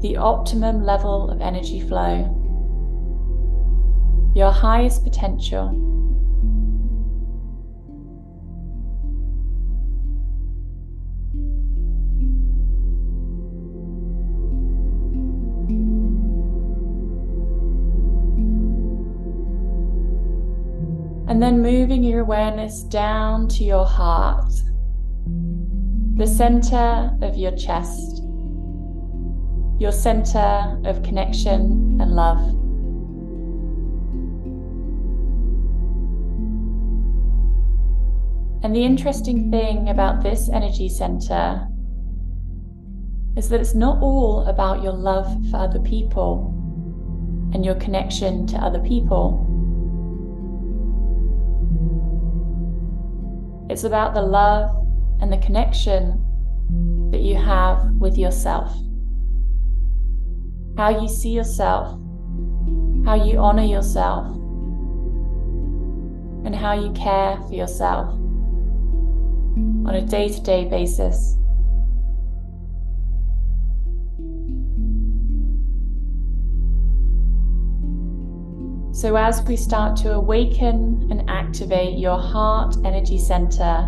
The 0.03 0.17
optimum 0.17 0.83
level 0.83 1.31
of 1.31 1.41
energy 1.41 1.81
flow. 1.81 2.25
Your 4.35 4.51
highest 4.51 5.05
potential. 5.05 5.71
And 21.29 21.43
then 21.43 21.61
moving 21.61 22.05
your 22.05 22.21
awareness 22.21 22.83
down 22.85 23.49
to 23.49 23.65
your 23.65 23.85
heart, 23.85 24.53
the 26.15 26.27
center 26.27 27.11
of 27.21 27.37
your 27.37 27.51
chest, 27.57 28.23
your 29.79 29.93
center 29.93 30.81
of 30.85 31.03
connection 31.03 31.99
and 32.01 32.13
love. 32.13 32.39
And 38.65 38.75
the 38.75 38.85
interesting 38.85 39.51
thing 39.51 39.89
about 39.89 40.23
this 40.23 40.49
energy 40.49 40.89
center 40.89 41.69
is 43.37 43.49
that 43.51 43.61
it's 43.61 43.75
not 43.75 44.01
all 44.01 44.47
about 44.47 44.83
your 44.83 44.95
love 44.95 45.27
for 45.51 45.59
other 45.59 45.81
people 45.81 46.53
and 47.53 47.65
your 47.65 47.75
connection 47.75 48.47
to 48.47 48.57
other 48.57 48.81
people. 48.81 49.56
It's 53.69 53.85
about 53.85 54.15
the 54.15 54.23
love 54.23 54.71
and 55.21 55.33
the 55.33 55.39
connection 55.39 56.23
that 57.11 57.21
you 57.21 57.37
have 57.37 57.93
with 57.99 58.17
yourself. 58.17 58.73
How 60.77 60.91
you 61.01 61.09
see 61.09 61.31
yourself, 61.31 61.99
how 63.05 63.15
you 63.15 63.39
honor 63.39 63.65
yourself, 63.65 64.27
and 66.45 66.55
how 66.55 66.75
you 66.75 66.93
care 66.93 67.39
for 67.49 67.55
yourself 67.55 68.09
on 69.87 69.95
a 69.95 70.03
day 70.03 70.29
to 70.29 70.41
day 70.43 70.65
basis. 70.67 71.37
So, 78.97 79.15
as 79.17 79.43
we 79.43 79.57
start 79.57 79.95
to 79.99 80.15
awaken 80.15 81.09
and 81.11 81.29
activate 81.29 81.99
your 81.99 82.17
heart 82.17 82.77
energy 82.83 83.19
center, 83.19 83.87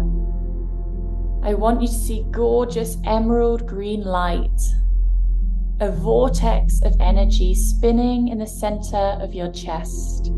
I 1.42 1.54
want 1.54 1.80
you 1.80 1.88
to 1.88 1.94
see 1.94 2.26
gorgeous 2.30 2.98
emerald 3.06 3.66
green 3.66 4.04
light, 4.04 4.60
a 5.80 5.90
vortex 5.90 6.82
of 6.82 6.94
energy 7.00 7.54
spinning 7.54 8.28
in 8.28 8.36
the 8.36 8.46
center 8.46 9.16
of 9.22 9.32
your 9.32 9.50
chest. 9.50 10.30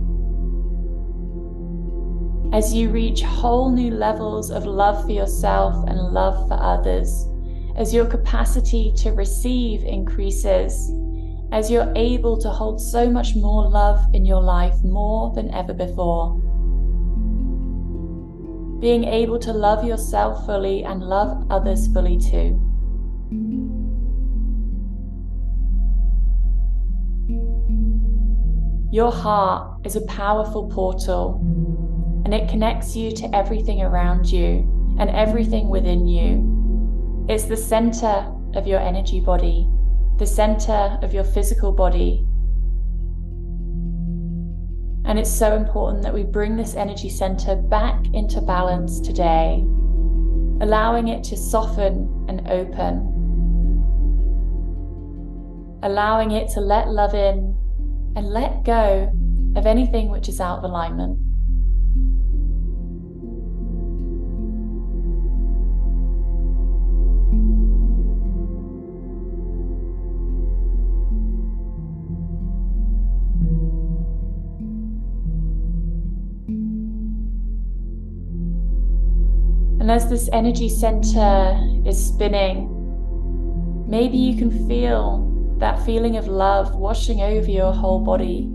As 2.53 2.73
you 2.73 2.91
reach 2.91 3.23
whole 3.23 3.73
new 3.73 3.91
levels 3.91 4.53
of 4.53 4.67
love 4.67 5.05
for 5.05 5.11
yourself 5.11 5.85
and 5.89 5.99
love 5.99 6.47
for 6.47 6.55
others, 6.55 7.27
as 7.75 7.93
your 7.93 8.07
capacity 8.07 8.93
to 8.99 9.11
receive 9.11 9.83
increases 9.83 10.93
as 11.53 11.71
you're 11.71 11.93
able 11.97 12.39
to 12.41 12.49
hold 12.49 12.81
so 12.81 13.11
much 13.11 13.35
more 13.35 13.69
love 13.69 14.01
in 14.15 14.25
your 14.25 14.41
life 14.41 14.75
more 14.85 15.33
than 15.35 15.53
ever 15.53 15.75
before. 15.75 16.35
Being 18.81 19.05
able 19.05 19.39
to 19.41 19.53
love 19.53 19.85
yourself 19.85 20.47
fully 20.47 20.85
and 20.85 21.03
love 21.03 21.47
others 21.51 21.93
fully 21.93 22.19
too. 22.19 22.59
Your 28.93 29.13
heart 29.13 29.87
is 29.87 29.97
a 29.97 30.01
powerful 30.07 30.69
portal 30.69 31.41
and 32.25 32.33
it 32.33 32.49
connects 32.49 32.97
you 32.97 33.13
to 33.13 33.37
everything 33.37 33.83
around 33.83 34.31
you 34.31 34.97
and 34.99 35.11
everything 35.11 35.69
within 35.69 36.07
you. 36.07 37.27
It's 37.29 37.45
the 37.45 37.57
center 37.57 38.33
of 38.55 38.67
your 38.67 38.81
energy 38.81 39.21
body 39.21 39.69
the 40.21 40.27
center 40.27 40.99
of 41.01 41.15
your 41.15 41.25
physical 41.25 41.73
body. 41.73 42.23
And 45.07 45.19
it's 45.19 45.31
so 45.31 45.57
important 45.57 46.03
that 46.03 46.13
we 46.13 46.25
bring 46.25 46.57
this 46.57 46.75
energy 46.75 47.09
center 47.09 47.57
back 47.57 48.05
into 48.13 48.43
balance 48.43 49.01
today, 49.01 49.65
allowing 50.61 51.09
it 51.09 51.25
to 51.25 51.39
soften 51.39 52.27
and 52.29 52.47
open, 52.51 53.01
allowing 55.83 56.33
it 56.33 56.51
to 56.51 56.61
let 56.61 56.91
love 56.91 57.15
in 57.15 57.57
and 58.15 58.27
let 58.27 58.63
go 58.63 59.11
of 59.57 59.67
anything 59.67 60.11
which 60.11 60.29
is 60.29 60.39
out 60.39 60.59
of 60.59 60.65
alignment. 60.65 61.19
And 79.91 80.01
as 80.01 80.09
this 80.09 80.29
energy 80.33 80.69
center 80.69 81.59
is 81.85 81.99
spinning, 81.99 82.69
maybe 83.89 84.17
you 84.17 84.37
can 84.39 84.69
feel 84.69 85.57
that 85.59 85.85
feeling 85.85 86.17
of 86.17 86.29
love 86.29 86.77
washing 86.77 87.23
over 87.23 87.51
your 87.51 87.73
whole 87.73 87.99
body 87.99 88.49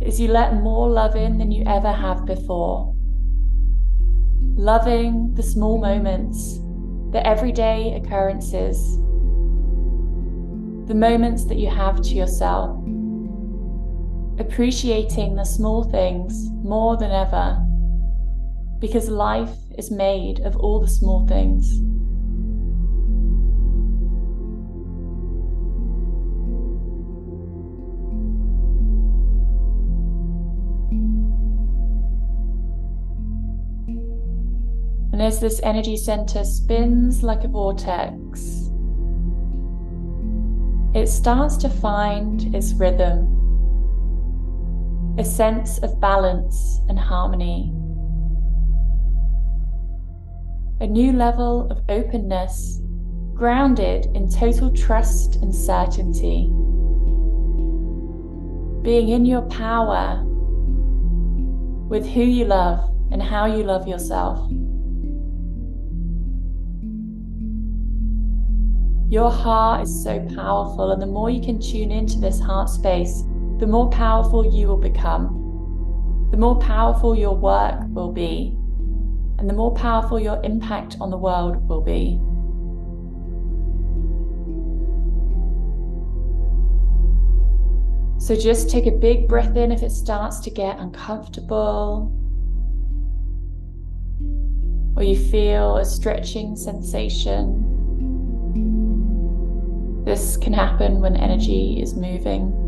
as 0.00 0.18
you 0.18 0.28
let 0.28 0.54
more 0.54 0.88
love 0.88 1.16
in 1.16 1.36
than 1.36 1.52
you 1.52 1.64
ever 1.66 1.92
have 1.92 2.24
before. 2.24 2.94
Loving 4.56 5.34
the 5.34 5.42
small 5.42 5.76
moments, 5.76 6.60
the 7.12 7.20
everyday 7.26 8.00
occurrences, 8.02 8.96
the 10.88 10.94
moments 10.94 11.44
that 11.44 11.58
you 11.58 11.68
have 11.68 12.00
to 12.00 12.14
yourself. 12.14 12.70
Appreciating 14.40 15.36
the 15.36 15.44
small 15.44 15.84
things 15.84 16.48
more 16.64 16.96
than 16.96 17.10
ever 17.10 17.62
because 18.78 19.10
life 19.10 19.67
is 19.78 19.90
made 19.90 20.40
of 20.40 20.56
all 20.56 20.80
the 20.80 20.88
small 20.88 21.26
things. 21.26 21.78
And 35.12 35.22
as 35.22 35.40
this 35.40 35.60
energy 35.62 35.96
center 35.96 36.44
spins 36.44 37.22
like 37.22 37.44
a 37.44 37.48
vortex, 37.48 38.70
it 40.94 41.08
starts 41.08 41.56
to 41.58 41.68
find 41.68 42.54
its 42.54 42.72
rhythm, 42.74 43.34
a 45.18 45.24
sense 45.24 45.78
of 45.78 46.00
balance 46.00 46.80
and 46.88 46.98
harmony 46.98 47.72
a 50.80 50.86
new 50.86 51.12
level 51.12 51.70
of 51.70 51.82
openness 51.88 52.80
grounded 53.34 54.06
in 54.14 54.30
total 54.30 54.72
trust 54.72 55.36
and 55.36 55.54
certainty. 55.54 56.50
being 58.88 59.10
in 59.10 59.26
your 59.26 59.42
power 59.42 60.22
with 61.88 62.06
who 62.06 62.22
you 62.22 62.46
love 62.46 62.80
and 63.10 63.22
how 63.22 63.44
you 63.44 63.62
love 63.62 63.86
yourself. 63.86 64.50
Your 69.10 69.30
heart 69.30 69.82
is 69.82 70.04
so 70.04 70.20
powerful, 70.34 70.92
and 70.92 71.02
the 71.02 71.06
more 71.06 71.28
you 71.28 71.42
can 71.42 71.60
tune 71.60 71.90
into 71.90 72.18
this 72.18 72.40
heart 72.40 72.70
space, 72.70 73.24
the 73.58 73.66
more 73.66 73.90
powerful 73.90 74.50
you 74.54 74.68
will 74.68 74.78
become, 74.78 76.28
the 76.30 76.38
more 76.38 76.58
powerful 76.58 77.14
your 77.14 77.34
work 77.34 77.80
will 77.88 78.12
be, 78.12 78.56
and 79.38 79.48
the 79.48 79.54
more 79.54 79.72
powerful 79.72 80.18
your 80.18 80.40
impact 80.42 80.96
on 81.00 81.10
the 81.10 81.16
world 81.16 81.68
will 81.68 81.80
be. 81.80 82.20
So 88.20 88.36
just 88.36 88.68
take 88.68 88.86
a 88.86 88.90
big 88.90 89.28
breath 89.28 89.56
in 89.56 89.72
if 89.72 89.82
it 89.82 89.90
starts 89.90 90.40
to 90.40 90.50
get 90.50 90.78
uncomfortable. 90.80 92.12
Or 94.96 95.02
you 95.04 95.16
feel 95.16 95.76
a 95.76 95.84
stretching 95.84 96.56
sensation. 96.56 97.64
This 100.04 100.36
can 100.36 100.52
happen 100.52 101.00
when 101.00 101.16
energy 101.16 101.80
is 101.80 101.94
moving. 101.94 102.67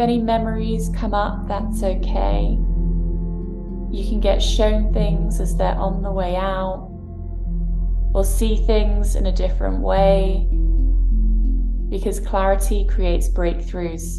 Any 0.00 0.18
memories 0.18 0.90
come 0.96 1.14
up, 1.14 1.46
that's 1.46 1.82
okay. 1.82 2.58
You 3.92 4.08
can 4.08 4.20
get 4.20 4.42
shown 4.42 4.92
things 4.92 5.40
as 5.40 5.56
they're 5.56 5.74
on 5.74 6.02
the 6.02 6.12
way 6.12 6.36
out, 6.36 6.88
or 8.14 8.24
see 8.24 8.56
things 8.66 9.14
in 9.14 9.26
a 9.26 9.32
different 9.32 9.80
way, 9.80 10.48
because 11.88 12.18
clarity 12.20 12.86
creates 12.86 13.28
breakthroughs, 13.28 14.18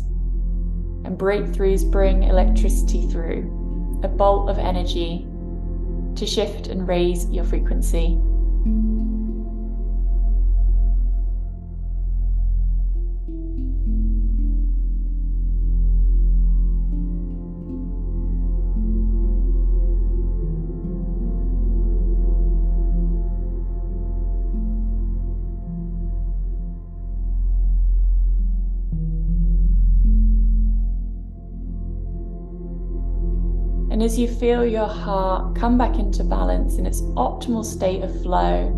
and 1.06 1.18
breakthroughs 1.18 1.90
bring 1.90 2.24
electricity 2.24 3.08
through, 3.08 4.00
a 4.04 4.08
bolt 4.08 4.50
of 4.50 4.60
energy 4.60 5.28
to 6.16 6.26
shift 6.26 6.68
and 6.68 6.88
raise 6.88 7.30
your 7.30 7.44
frequency. 7.44 8.20
And 34.02 34.10
as 34.10 34.18
you 34.18 34.28
feel 34.28 34.66
your 34.66 34.88
heart 34.88 35.56
come 35.56 35.78
back 35.78 36.00
into 36.00 36.24
balance 36.24 36.78
in 36.78 36.88
its 36.88 37.04
optimal 37.14 37.64
state 37.64 38.02
of 38.02 38.24
flow, 38.24 38.70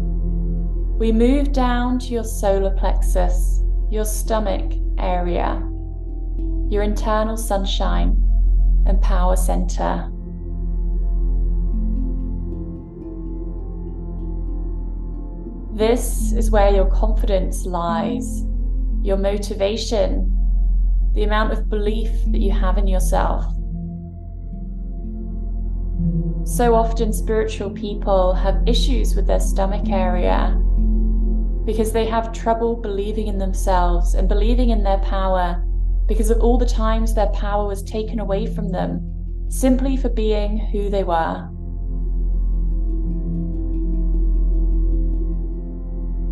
we 0.99 1.13
move 1.13 1.53
down 1.53 1.97
to 1.99 2.07
your 2.07 2.25
solar 2.25 2.71
plexus, 2.71 3.61
your 3.89 4.03
stomach 4.03 4.73
area, 4.97 5.65
your 6.69 6.83
internal 6.83 7.37
sunshine 7.37 8.17
and 8.85 9.01
power 9.01 9.37
center. 9.37 10.11
This 15.73 16.33
is 16.33 16.51
where 16.51 16.75
your 16.75 16.91
confidence 16.91 17.65
lies, 17.65 18.43
your 19.01 19.15
motivation, 19.15 20.29
the 21.13 21.23
amount 21.23 21.53
of 21.53 21.69
belief 21.69 22.11
that 22.33 22.39
you 22.39 22.51
have 22.51 22.77
in 22.77 22.87
yourself. 22.87 23.52
So 26.53 26.75
often, 26.75 27.11
spiritual 27.11 27.71
people 27.71 28.31
have 28.35 28.61
issues 28.67 29.15
with 29.15 29.25
their 29.25 29.39
stomach 29.39 29.89
area 29.89 30.55
because 31.65 31.91
they 31.91 32.05
have 32.05 32.31
trouble 32.31 32.75
believing 32.75 33.25
in 33.25 33.39
themselves 33.39 34.13
and 34.13 34.29
believing 34.29 34.69
in 34.69 34.83
their 34.83 34.99
power 34.99 35.65
because 36.07 36.29
of 36.29 36.39
all 36.41 36.59
the 36.59 36.65
times 36.67 37.15
their 37.15 37.29
power 37.29 37.67
was 37.67 37.81
taken 37.81 38.19
away 38.19 38.45
from 38.45 38.69
them 38.69 39.01
simply 39.49 39.97
for 39.97 40.09
being 40.09 40.59
who 40.59 40.91
they 40.91 41.03
were. 41.03 41.49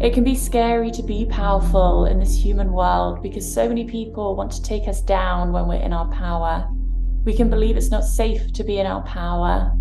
It 0.05 0.13
can 0.13 0.23
be 0.23 0.36
scary 0.36 0.91
to 0.91 1.01
be 1.01 1.25
powerful 1.25 2.05
in 2.05 2.19
this 2.19 2.38
human 2.38 2.71
world 2.73 3.23
because 3.23 3.51
so 3.51 3.67
many 3.67 3.86
people 3.86 4.36
want 4.36 4.51
to 4.51 4.62
take 4.62 4.88
us 4.88 5.01
down 5.01 5.51
when 5.51 5.67
we're 5.67 5.81
in 5.81 5.93
our 5.93 6.12
power. 6.12 6.69
We 7.25 7.36
can 7.36 7.49
believe 7.49 7.75
it's 7.75 7.89
not 7.89 8.03
safe 8.03 8.53
to 8.53 8.63
be 8.63 8.77
in 8.77 8.86
our 8.86 9.01
power. 9.01 9.75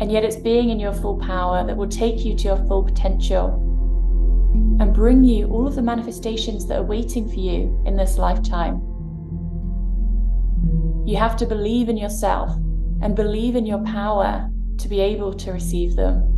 And 0.00 0.12
yet, 0.12 0.24
it's 0.24 0.36
being 0.36 0.70
in 0.70 0.78
your 0.78 0.92
full 0.92 1.18
power 1.18 1.66
that 1.66 1.76
will 1.76 1.88
take 1.88 2.24
you 2.24 2.36
to 2.36 2.44
your 2.44 2.56
full 2.68 2.84
potential 2.84 3.64
and 4.80 4.94
bring 4.94 5.24
you 5.24 5.48
all 5.48 5.66
of 5.66 5.74
the 5.74 5.82
manifestations 5.82 6.66
that 6.66 6.78
are 6.78 6.84
waiting 6.84 7.28
for 7.28 7.34
you 7.34 7.82
in 7.84 7.96
this 7.96 8.16
lifetime. 8.16 8.76
You 11.06 11.16
have 11.16 11.36
to 11.38 11.46
believe 11.46 11.88
in 11.88 11.96
yourself 11.96 12.54
and 13.02 13.16
believe 13.16 13.56
in 13.56 13.66
your 13.66 13.82
power 13.84 14.48
to 14.78 14.88
be 14.88 15.00
able 15.00 15.34
to 15.34 15.52
receive 15.52 15.96
them. 15.96 16.37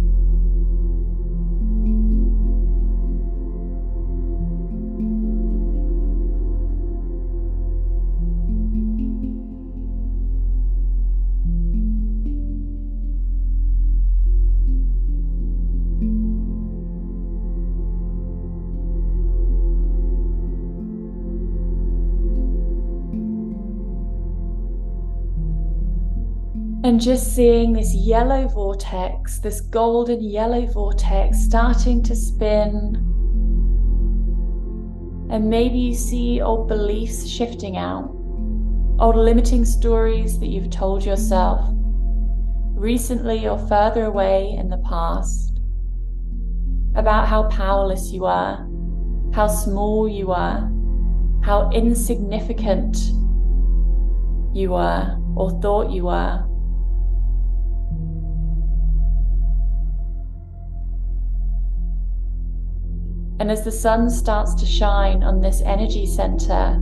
Just 27.01 27.35
seeing 27.35 27.73
this 27.73 27.95
yellow 27.95 28.47
vortex, 28.47 29.39
this 29.39 29.63
golden 29.63 30.23
yellow 30.23 30.67
vortex 30.67 31.39
starting 31.39 32.03
to 32.03 32.15
spin. 32.15 32.95
And 35.31 35.49
maybe 35.49 35.79
you 35.79 35.95
see 35.95 36.43
old 36.43 36.69
beliefs 36.69 37.27
shifting 37.27 37.79
out, 37.79 38.15
old 38.99 39.17
limiting 39.17 39.65
stories 39.65 40.39
that 40.41 40.49
you've 40.49 40.69
told 40.69 41.03
yourself 41.03 41.67
recently 42.75 43.49
or 43.49 43.57
further 43.67 44.05
away 44.05 44.55
in 44.59 44.69
the 44.69 44.83
past 44.87 45.59
about 46.97 47.27
how 47.27 47.45
powerless 47.45 48.13
you 48.13 48.27
are, 48.27 48.69
how 49.33 49.47
small 49.47 50.07
you 50.07 50.33
are, 50.33 50.71
how 51.43 51.71
insignificant 51.73 52.99
you 54.53 54.73
were 54.73 55.17
or 55.35 55.51
thought 55.63 55.91
you 55.91 56.05
were. 56.05 56.50
And 63.41 63.51
as 63.51 63.65
the 63.65 63.73
sun 63.73 64.11
starts 64.11 64.53
to 64.57 64.67
shine 64.67 65.23
on 65.23 65.41
this 65.41 65.63
energy 65.63 66.05
center, 66.05 66.79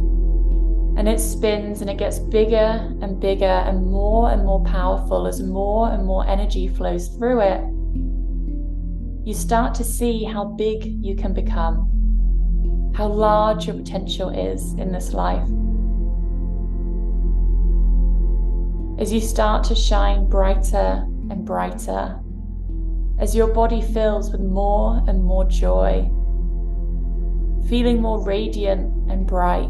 and 0.97 1.09
it 1.09 1.21
spins 1.21 1.81
and 1.81 1.88
it 1.88 1.99
gets 1.99 2.18
bigger 2.18 2.92
and 3.01 3.21
bigger 3.21 3.44
and 3.44 3.87
more 3.87 4.33
and 4.33 4.44
more 4.44 4.64
powerful 4.64 5.29
as 5.29 5.40
more 5.40 5.92
and 5.92 6.05
more 6.05 6.27
energy 6.27 6.66
flows 6.66 7.07
through 7.11 7.42
it, 7.42 7.61
you 9.25 9.35
start 9.35 9.73
to 9.77 9.85
see 9.85 10.25
how 10.25 10.47
big 10.47 10.85
you 10.85 11.14
can 11.14 11.33
become, 11.33 12.92
how 12.92 13.07
large 13.07 13.68
your 13.68 13.77
potential 13.77 14.31
is 14.31 14.73
in 14.73 14.90
this 14.90 15.12
life. 15.12 15.49
As 19.01 19.12
you 19.12 19.21
start 19.21 19.62
to 19.66 19.77
shine 19.77 20.29
brighter 20.29 21.07
and 21.31 21.44
brighter, 21.44 22.18
as 23.21 23.37
your 23.37 23.47
body 23.47 23.81
fills 23.81 24.33
with 24.33 24.40
more 24.40 25.01
and 25.07 25.23
more 25.23 25.44
joy 25.44 26.11
feeling 27.68 28.00
more 28.00 28.24
radiant 28.24 29.11
and 29.11 29.26
bright, 29.26 29.68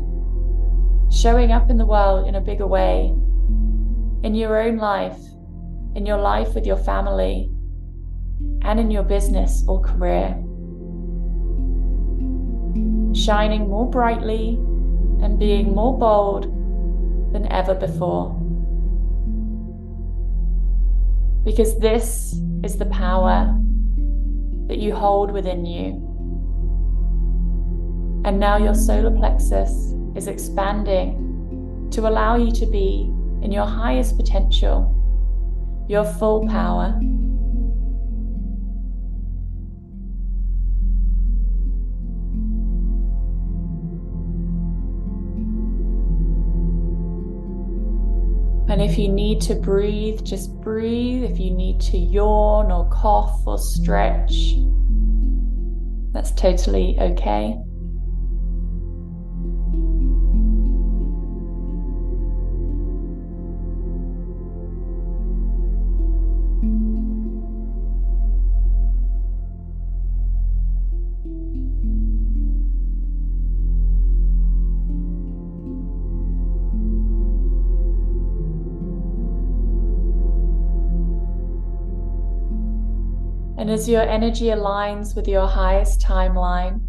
showing 1.11 1.53
up 1.53 1.69
in 1.69 1.77
the 1.77 1.87
world 1.87 2.29
in 2.29 2.37
a 2.37 2.41
bigger 2.41 2.67
way, 2.67 3.07
in 4.23 4.35
your 4.35 4.61
own 4.61 4.77
life, 4.77 5.19
in 5.95 6.07
your 6.07 6.19
life 6.19 6.55
with 6.55 6.65
your 6.65 6.77
family 6.77 7.51
and 8.63 8.79
in 8.79 8.91
your 8.91 9.03
business 9.03 9.65
or 9.67 9.81
career. 9.81 10.31
Shining 13.15 13.69
more 13.69 13.91
brightly 13.91 14.51
and 15.21 15.39
being 15.39 15.75
more 15.75 15.99
bold 15.99 16.45
than 17.33 17.51
ever 17.51 17.75
before. 17.75 18.35
Because 21.45 21.79
this 21.81 22.41
is 22.63 22.77
the 22.77 22.87
power 22.87 23.59
that 24.69 24.79
you 24.79 24.95
hold 24.95 25.33
within 25.33 25.67
you. 25.67 26.08
And 28.29 28.39
now 28.39 28.59
your 28.59 28.75
solar 28.75 29.11
plexus 29.11 29.95
is 30.15 30.27
expanding 30.27 31.89
to 31.93 32.07
allow 32.07 32.37
you 32.37 32.53
to 32.53 32.67
be 32.67 33.11
in 33.41 33.51
your 33.51 33.65
highest 33.65 34.19
potential, 34.19 34.95
your 35.89 36.05
full 36.05 36.47
power. 36.47 36.89
And 48.71 48.83
if 48.83 48.99
you 48.99 49.09
need 49.09 49.41
to 49.41 49.55
breathe, 49.55 50.23
just 50.23 50.53
breathe. 50.61 51.25
If 51.25 51.41
you 51.41 51.51
need 51.51 51.81
to 51.81 51.97
yawn 51.97 52.71
or 52.71 52.91
cough 52.91 53.41
or 53.47 53.57
stretch, 53.57 54.57
that's 56.13 56.33
totally 56.33 56.99
okay. 57.01 57.57
And 83.69 83.75
as 83.75 83.87
your 83.87 84.01
energy 84.01 84.47
aligns 84.47 85.15
with 85.15 85.29
your 85.29 85.47
highest 85.47 86.01
timeline, 86.01 86.81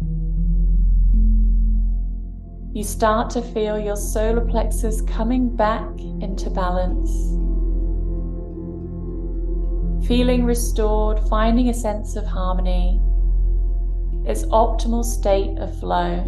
you 2.74 2.82
start 2.82 3.28
to 3.32 3.42
feel 3.42 3.78
your 3.78 3.96
solar 3.96 4.40
plexus 4.46 5.02
coming 5.02 5.54
back 5.54 5.86
into 6.22 6.48
balance. 6.48 7.10
Feeling 10.08 10.46
restored, 10.46 11.20
finding 11.28 11.68
a 11.68 11.74
sense 11.74 12.16
of 12.16 12.24
harmony, 12.24 12.98
its 14.24 14.46
optimal 14.46 15.04
state 15.04 15.58
of 15.58 15.78
flow. 15.80 16.24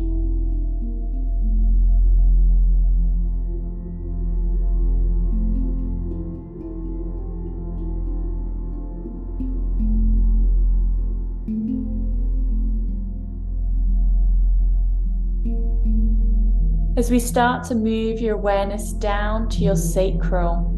As 17.02 17.10
we 17.10 17.18
start 17.18 17.64
to 17.64 17.74
move 17.74 18.20
your 18.20 18.36
awareness 18.36 18.92
down 18.92 19.48
to 19.48 19.58
your 19.58 19.74
sacral. 19.74 20.70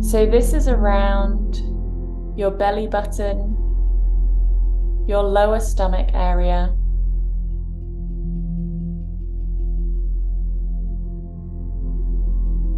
So, 0.00 0.24
this 0.24 0.54
is 0.54 0.68
around 0.68 1.56
your 2.34 2.50
belly 2.50 2.86
button, 2.86 3.54
your 5.06 5.22
lower 5.22 5.60
stomach 5.60 6.08
area. 6.14 6.74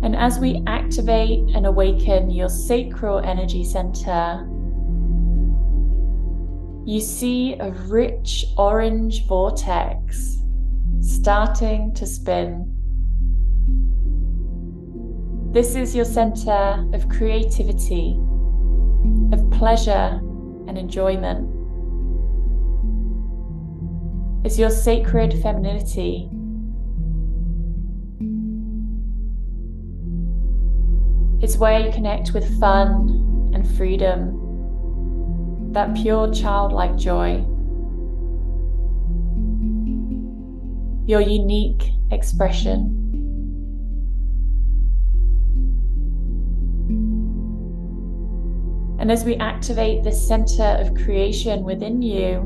And 0.03 0.17
as 0.17 0.41
we 0.41 0.61
activate 0.67 1.55
and 1.55 1.67
awaken 1.67 2.31
your 2.31 2.49
sacral 2.49 3.21
energy 3.21 3.63
center, 3.63 4.45
you 6.85 7.01
see 7.01 7.53
a 7.61 7.71
rich 7.71 8.45
orange 8.57 9.25
vortex 9.29 10.38
starting 11.09 11.93
to 11.95 12.07
spin. 12.07 12.75
This 15.53 15.75
is 15.75 15.97
your 15.97 16.05
center 16.05 16.87
of 16.93 17.09
creativity, 17.09 18.19
of 19.33 19.51
pleasure 19.51 20.21
and 20.69 20.77
enjoyment. 20.77 21.55
It's 24.45 24.59
your 24.59 24.71
sacred 24.71 25.33
femininity. 25.43 26.29
It's 31.43 31.57
where 31.57 31.81
you 31.81 31.91
connect 31.91 32.35
with 32.35 32.61
fun 32.61 33.53
and 33.55 33.67
freedom, 33.77 35.73
that 35.73 35.97
pure 35.97 36.33
childlike 36.33 36.97
joy. 36.97 37.45
Your 41.09 41.23
unique 41.23 41.91
expression. 42.11 42.95
And 49.01 49.11
as 49.11 49.25
we 49.25 49.37
activate 49.37 50.05
this 50.05 50.29
center 50.29 50.77
of 50.79 50.95
creation 50.95 51.65
within 51.65 52.03
you, 52.03 52.45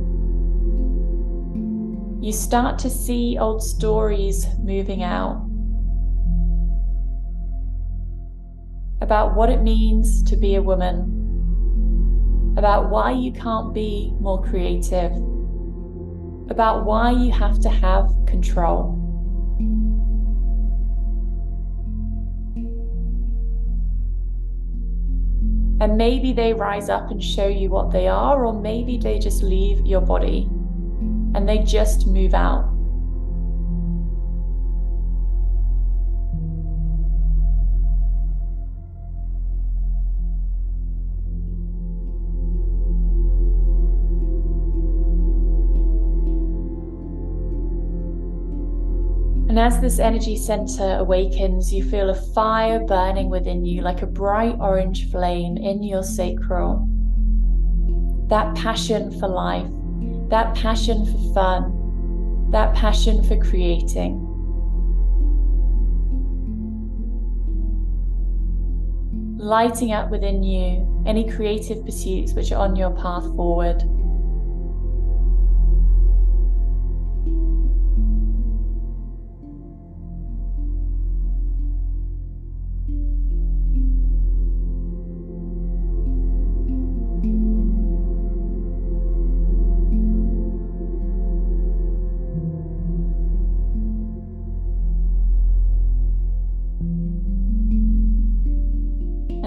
you 2.23 2.33
start 2.33 2.79
to 2.79 2.89
see 2.89 3.37
old 3.37 3.65
stories 3.65 4.47
moving 4.61 5.03
out 5.03 5.45
about 9.01 9.35
what 9.35 9.51
it 9.51 9.63
means 9.63 10.23
to 10.23 10.37
be 10.37 10.55
a 10.55 10.63
woman, 10.63 12.55
about 12.57 12.91
why 12.91 13.11
you 13.11 13.33
can't 13.33 13.75
be 13.75 14.15
more 14.21 14.41
creative 14.41 15.13
about 16.51 16.85
why 16.85 17.11
you 17.11 17.31
have 17.33 17.61
to 17.61 17.69
have 17.69 18.11
control. 18.27 18.99
And 25.81 25.97
maybe 25.97 26.33
they 26.33 26.53
rise 26.55 26.89
up 26.89 27.11
and 27.11 27.23
show 27.23 27.49
you 27.49 27.69
what 27.69 27.91
they 27.91 28.07
are, 28.07 28.45
or 28.45 28.53
maybe 28.53 28.99
they 28.99 29.19
just 29.19 29.43
leave 29.43 29.85
your 29.85 30.01
body 30.01 30.49
and 31.35 31.49
they 31.49 31.59
just 31.59 32.07
move 32.07 32.35
out. 32.35 32.72
As 49.63 49.81
this 49.81 49.99
energy 49.99 50.37
center 50.37 50.97
awakens, 50.99 51.73
you 51.73 51.89
feel 51.89 52.11
a 52.11 52.15
fire 52.15 52.81
burning 52.81 53.31
within 53.31 53.65
you 53.65 53.81
like 53.81 54.03
a 54.03 54.07
bright 54.07 54.57
orange 54.59 55.11
flame 55.11 55.57
in 55.57 55.83
your 55.83 56.03
sacral. 56.03 56.89
That 58.29 58.55
passion 58.57 59.19
for 59.21 59.29
life, 59.29 59.71
that 60.31 60.55
passion 60.57 61.07
for 61.07 61.35
fun, 61.35 62.51
that 62.51 62.75
passion 62.75 63.23
for 63.23 63.37
creating. 63.37 64.19
Lighting 69.39 69.93
up 69.93 70.11
within 70.11 70.43
you 70.43 71.05
any 71.07 71.31
creative 71.31 71.85
pursuits 71.85 72.33
which 72.33 72.53
are 72.53 72.61
on 72.61 72.75
your 72.75 72.91
path 72.91 73.25
forward. 73.37 73.83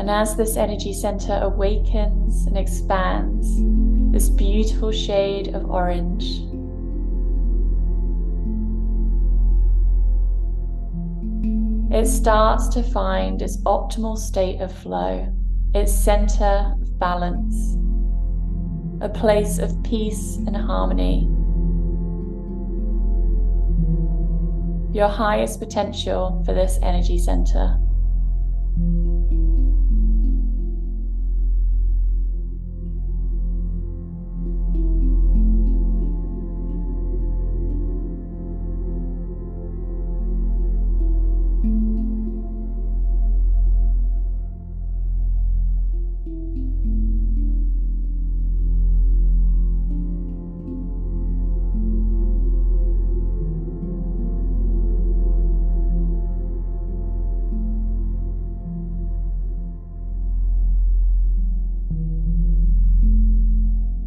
And 0.06 0.12
as 0.12 0.36
this 0.36 0.56
energy 0.56 0.93
center 0.93 1.39
awakens 1.41 2.45
and 2.45 2.60
expands, 2.60 3.56
this 4.14 4.30
beautiful 4.30 4.91
shade 4.91 5.56
of 5.56 5.66
orange, 5.66 6.26
it 11.91 12.06
starts 12.06 12.68
to 12.68 12.84
find 12.84 13.41
its 13.41 13.58
optimal 13.64 14.16
state 14.16 14.62
of 14.62 14.72
flow, 14.72 15.28
its 15.74 15.91
center 15.91 16.76
of 16.80 16.99
balance, 16.99 17.76
a 19.01 19.10
place 19.10 19.58
of 19.58 19.82
peace 19.82 20.36
and 20.36 20.56
harmony. 20.56 21.24
Your 24.95 25.10
highest 25.10 25.58
potential 25.60 26.43
for 26.45 26.53
this 26.53 26.78
energy 26.84 27.18
center. 27.18 27.80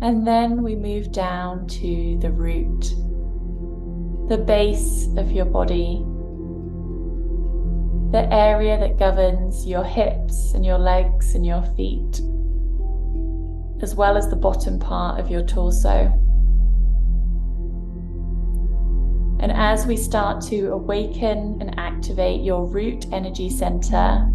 And 0.09 0.27
then 0.27 0.63
we 0.63 0.75
move 0.75 1.13
down 1.13 1.67
to 1.67 2.19
the 2.23 2.31
root, 2.31 2.95
the 4.31 4.39
base 4.39 5.07
of 5.19 5.31
your 5.31 5.45
body, 5.45 6.03
the 8.11 8.27
area 8.33 8.79
that 8.81 8.99
governs 8.99 9.67
your 9.67 9.85
hips 9.85 10.55
and 10.55 10.65
your 10.65 10.79
legs 10.79 11.35
and 11.35 11.45
your 11.45 11.61
feet, 11.77 12.23
as 13.83 13.95
well 13.95 14.17
as 14.17 14.31
the 14.31 14.37
bottom 14.37 14.79
part 14.79 15.21
of 15.21 15.31
your 15.31 15.43
torso. 15.43 16.11
And 19.41 19.53
as 19.53 19.85
we 19.85 19.99
start 19.99 20.41
to 20.45 20.69
awaken 20.73 21.59
and 21.61 21.79
activate 21.79 22.41
your 22.41 22.67
root 22.67 23.05
energy 23.13 23.51
center, 23.51 24.27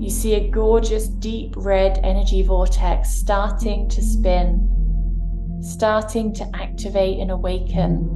you 0.00 0.10
see 0.10 0.34
a 0.34 0.50
gorgeous 0.50 1.06
deep 1.06 1.54
red 1.56 1.98
energy 2.02 2.42
vortex 2.42 3.10
starting 3.10 3.88
to 3.88 4.02
spin, 4.02 4.68
starting 5.62 6.32
to 6.34 6.50
activate 6.54 7.18
and 7.18 7.30
awaken, 7.30 8.08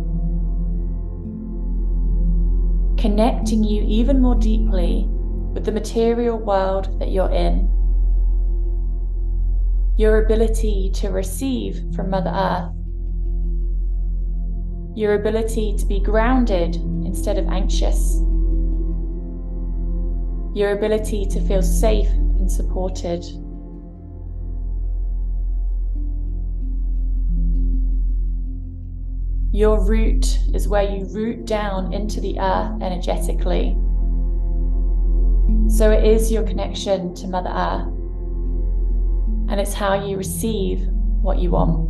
connecting 2.99 3.65
you 3.65 3.85
even 3.87 4.21
more 4.21 4.35
deeply 4.35 5.07
with 5.09 5.65
the 5.65 5.73
material 5.73 6.37
world 6.37 6.99
that 7.01 7.11
you're 7.11 7.31
in. 7.31 7.71
Your 9.97 10.25
ability 10.25 10.91
to 10.95 11.09
receive 11.09 11.83
from 11.95 12.11
Mother 12.11 12.31
Earth, 12.31 12.75
your 14.97 15.15
ability 15.15 15.77
to 15.79 15.87
be 15.87 16.01
grounded 16.01 16.77
instead 16.77 17.39
of 17.39 17.49
anxious 17.49 18.21
your 20.55 20.73
ability 20.73 21.27
to 21.27 21.41
feel 21.41 21.63
safe 21.63 22.09
and 22.09 22.51
supported. 22.51 23.25
Your 29.53 29.81
root 29.85 30.39
is 30.55 30.69
where 30.69 30.83
you 30.83 31.07
root 31.07 31.47
down 31.47 31.93
into 31.93 32.21
the 32.21 32.39
earth 32.39 32.83
energetically. 32.83 33.77
So 35.69 35.91
it 35.91 36.05
is 36.05 36.31
your 36.31 36.43
connection 36.43 37.15
to 37.17 37.27
Mother 37.27 37.51
Earth, 37.51 37.89
and 39.51 39.61
it's 39.61 39.75
how 39.75 40.07
you 40.07 40.17
receive 40.17 40.87
what 41.23 41.39
you 41.39 41.51
want. 41.51 41.88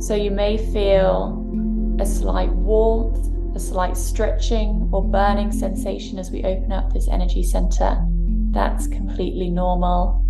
So 0.00 0.14
you 0.14 0.30
may 0.30 0.56
feel 0.56 1.46
a 2.00 2.06
slight 2.06 2.50
warmth, 2.50 3.18
a 3.54 3.60
slight 3.60 3.98
stretching 3.98 4.88
or 4.90 5.04
burning 5.04 5.52
sensation 5.52 6.18
as 6.18 6.30
we 6.30 6.42
open 6.42 6.72
up 6.72 6.90
this 6.90 7.06
energy 7.06 7.42
center. 7.42 8.02
That's 8.50 8.86
completely 8.86 9.50
normal. 9.50 10.24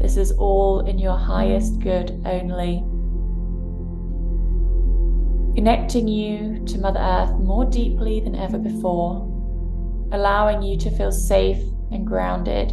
This 0.00 0.16
is 0.16 0.32
all 0.32 0.80
in 0.80 0.98
your 0.98 1.16
highest 1.16 1.78
good 1.78 2.10
only. 2.26 2.82
Connecting 5.54 6.08
you 6.08 6.64
to 6.66 6.78
Mother 6.78 6.98
Earth 6.98 7.38
more 7.38 7.64
deeply 7.64 8.18
than 8.18 8.34
ever 8.34 8.58
before, 8.58 9.28
allowing 10.10 10.60
you 10.60 10.76
to 10.78 10.90
feel 10.90 11.12
safe 11.12 11.62
and 11.92 12.04
grounded. 12.04 12.72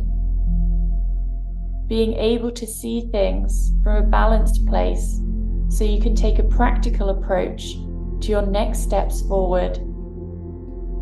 Being 1.88 2.14
able 2.14 2.51
to 2.53 2.66
see 2.66 3.01
things 3.12 3.74
from 3.84 3.97
a 3.97 4.07
balanced 4.07 4.66
place 4.66 5.22
so 5.70 5.84
you 5.84 6.01
can 6.01 6.15
take 6.15 6.39
a 6.39 6.43
practical 6.43 7.09
approach 7.09 7.74
to 8.22 8.28
your 8.28 8.45
next 8.45 8.80
steps 8.80 9.22
forward, 9.22 9.78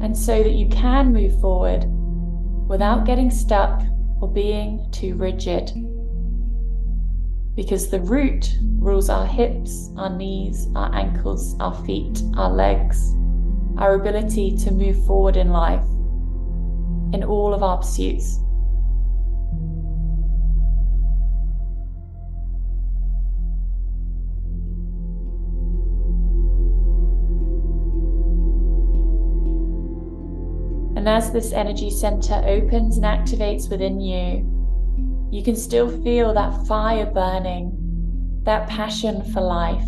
and 0.01 0.15
so 0.15 0.43
that 0.43 0.53
you 0.53 0.67
can 0.69 1.11
move 1.11 1.39
forward 1.41 1.85
without 2.67 3.05
getting 3.05 3.31
stuck 3.31 3.81
or 4.21 4.31
being 4.31 4.85
too 4.91 5.15
rigid. 5.15 5.71
Because 7.55 7.89
the 7.89 8.01
root 8.01 8.55
rules 8.77 9.09
our 9.09 9.25
hips, 9.25 9.89
our 9.97 10.15
knees, 10.15 10.67
our 10.75 10.93
ankles, 10.93 11.55
our 11.59 11.73
feet, 11.85 12.21
our 12.35 12.51
legs, 12.51 13.15
our 13.77 13.95
ability 13.95 14.55
to 14.57 14.71
move 14.71 15.03
forward 15.05 15.37
in 15.37 15.49
life, 15.49 15.85
in 17.13 17.23
all 17.23 17.53
of 17.53 17.63
our 17.63 17.77
pursuits. 17.77 18.39
And 31.07 31.23
as 31.23 31.31
this 31.31 31.53
energy 31.53 31.89
center 31.89 32.43
opens 32.45 32.97
and 32.97 33.05
activates 33.05 33.69
within 33.69 34.01
you, 34.01 34.43
you 35.31 35.41
can 35.41 35.55
still 35.55 35.87
feel 36.03 36.33
that 36.33 36.67
fire 36.67 37.05
burning, 37.05 37.71
that 38.43 38.67
passion 38.67 39.23
for 39.31 39.39
life, 39.39 39.87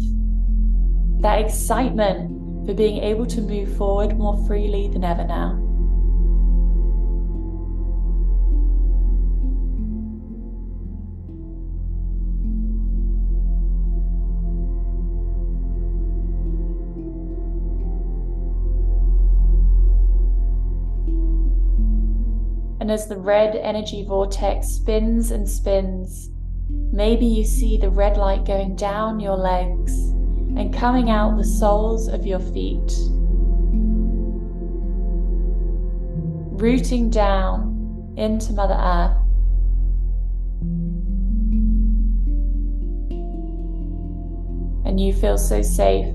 that 1.19 1.41
excitement 1.41 2.65
for 2.65 2.73
being 2.73 3.03
able 3.03 3.25
to 3.25 3.41
move 3.41 3.75
forward 3.75 4.17
more 4.17 4.37
freely 4.47 4.87
than 4.87 5.03
ever 5.03 5.25
now. 5.25 5.68
And 22.89 22.95
as 22.95 23.07
the 23.07 23.17
red 23.17 23.55
energy 23.55 24.03
vortex 24.03 24.67
spins 24.67 25.29
and 25.29 25.47
spins, 25.47 26.31
maybe 26.91 27.23
you 27.23 27.43
see 27.43 27.77
the 27.77 27.91
red 27.91 28.17
light 28.17 28.45
going 28.45 28.75
down 28.75 29.19
your 29.19 29.37
legs 29.37 29.93
and 30.57 30.73
coming 30.73 31.11
out 31.11 31.37
the 31.37 31.43
soles 31.43 32.07
of 32.07 32.25
your 32.25 32.39
feet, 32.39 32.91
rooting 36.59 37.11
down 37.11 38.15
into 38.17 38.53
Mother 38.53 38.73
Earth. 38.73 39.17
And 44.87 44.99
you 44.99 45.13
feel 45.13 45.37
so 45.37 45.61
safe, 45.61 46.07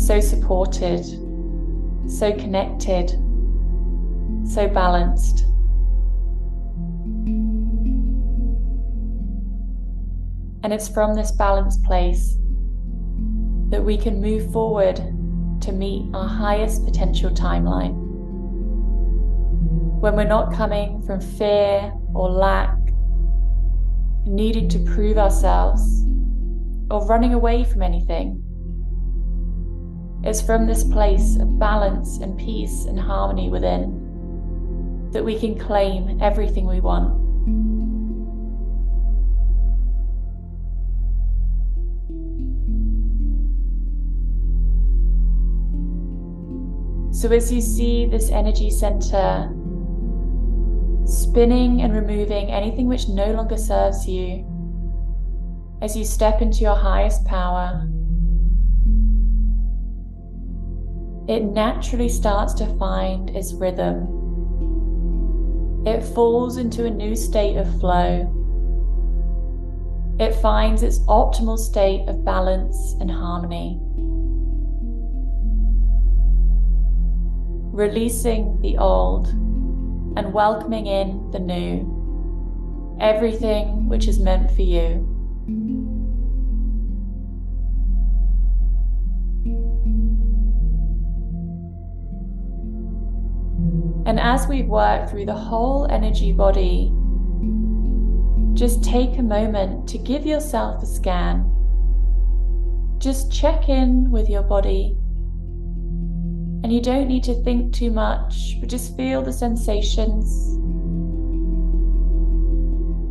so 0.00 0.20
supported, 0.20 1.04
so 2.10 2.32
connected 2.32 3.20
so 4.46 4.68
balanced. 4.68 5.46
And 10.62 10.72
it's 10.72 10.88
from 10.88 11.14
this 11.14 11.32
balanced 11.32 11.82
place 11.84 12.38
that 13.70 13.82
we 13.82 13.96
can 13.98 14.20
move 14.20 14.52
forward 14.52 14.96
to 15.60 15.72
meet 15.72 16.14
our 16.14 16.28
highest 16.28 16.84
potential 16.84 17.30
timeline. 17.30 17.94
When 20.00 20.16
we're 20.16 20.24
not 20.24 20.54
coming 20.54 21.02
from 21.02 21.20
fear 21.20 21.92
or 22.14 22.30
lack, 22.30 22.78
needing 24.26 24.68
to 24.70 24.78
prove 24.78 25.18
ourselves, 25.18 26.04
or 26.90 27.06
running 27.06 27.34
away 27.34 27.64
from 27.64 27.82
anything. 27.82 28.40
It's 30.22 30.40
from 30.40 30.66
this 30.66 30.84
place 30.84 31.36
of 31.36 31.58
balance 31.58 32.18
and 32.18 32.38
peace 32.38 32.84
and 32.84 32.98
harmony 32.98 33.48
within 33.48 34.03
that 35.14 35.24
we 35.24 35.38
can 35.38 35.56
claim 35.56 36.20
everything 36.20 36.66
we 36.66 36.80
want. 36.80 37.22
So, 47.14 47.30
as 47.30 47.52
you 47.52 47.60
see 47.60 48.06
this 48.06 48.28
energy 48.30 48.70
center 48.70 49.48
spinning 51.06 51.82
and 51.82 51.94
removing 51.94 52.50
anything 52.50 52.88
which 52.88 53.08
no 53.08 53.30
longer 53.30 53.56
serves 53.56 54.08
you, 54.08 54.44
as 55.80 55.96
you 55.96 56.04
step 56.04 56.42
into 56.42 56.58
your 56.58 56.74
highest 56.74 57.24
power, 57.24 57.88
it 61.28 61.44
naturally 61.44 62.08
starts 62.08 62.52
to 62.54 62.66
find 62.78 63.30
its 63.30 63.54
rhythm 63.54 64.23
it 65.86 66.02
falls 66.02 66.56
into 66.56 66.86
a 66.86 66.90
new 66.90 67.14
state 67.14 67.56
of 67.56 67.80
flow. 67.80 68.30
It 70.18 70.34
finds 70.36 70.82
its 70.82 71.00
optimal 71.00 71.58
state 71.58 72.08
of 72.08 72.24
balance 72.24 72.94
and 73.00 73.10
harmony. 73.10 73.78
Releasing 77.74 78.60
the 78.62 78.78
old 78.78 79.28
and 80.16 80.32
welcoming 80.32 80.86
in 80.86 81.30
the 81.32 81.40
new, 81.40 82.96
everything 83.00 83.88
which 83.88 84.08
is 84.08 84.18
meant 84.20 84.50
for 84.52 84.62
you. 84.62 85.06
And 94.06 94.20
as 94.20 94.46
we 94.46 94.62
work 94.62 95.08
through 95.08 95.24
the 95.24 95.34
whole 95.34 95.86
energy 95.90 96.30
body, 96.30 96.92
just 98.52 98.84
take 98.84 99.18
a 99.18 99.22
moment 99.22 99.88
to 99.88 99.98
give 99.98 100.26
yourself 100.26 100.82
a 100.82 100.86
scan. 100.86 101.50
Just 102.98 103.32
check 103.32 103.68
in 103.68 104.10
with 104.10 104.28
your 104.28 104.42
body. 104.42 104.96
And 106.62 106.72
you 106.72 106.80
don't 106.80 107.08
need 107.08 107.24
to 107.24 107.34
think 107.42 107.72
too 107.72 107.90
much, 107.90 108.60
but 108.60 108.68
just 108.68 108.96
feel 108.96 109.22
the 109.22 109.32
sensations. 109.32 110.56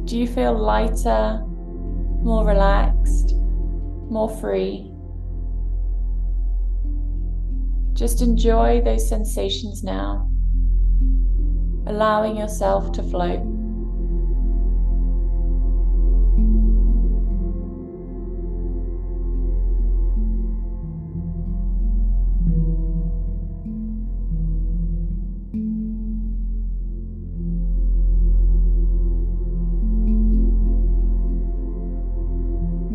Do 0.07 0.17
you 0.17 0.27
feel 0.27 0.57
lighter, 0.57 1.43
more 2.21 2.45
relaxed, 2.45 3.33
more 4.11 4.29
free? 4.29 4.91
Just 7.93 8.21
enjoy 8.21 8.81
those 8.81 9.07
sensations 9.07 9.83
now 9.83 10.29
allowing 11.85 12.37
yourself 12.37 12.91
to 12.93 13.03
float. 13.03 13.41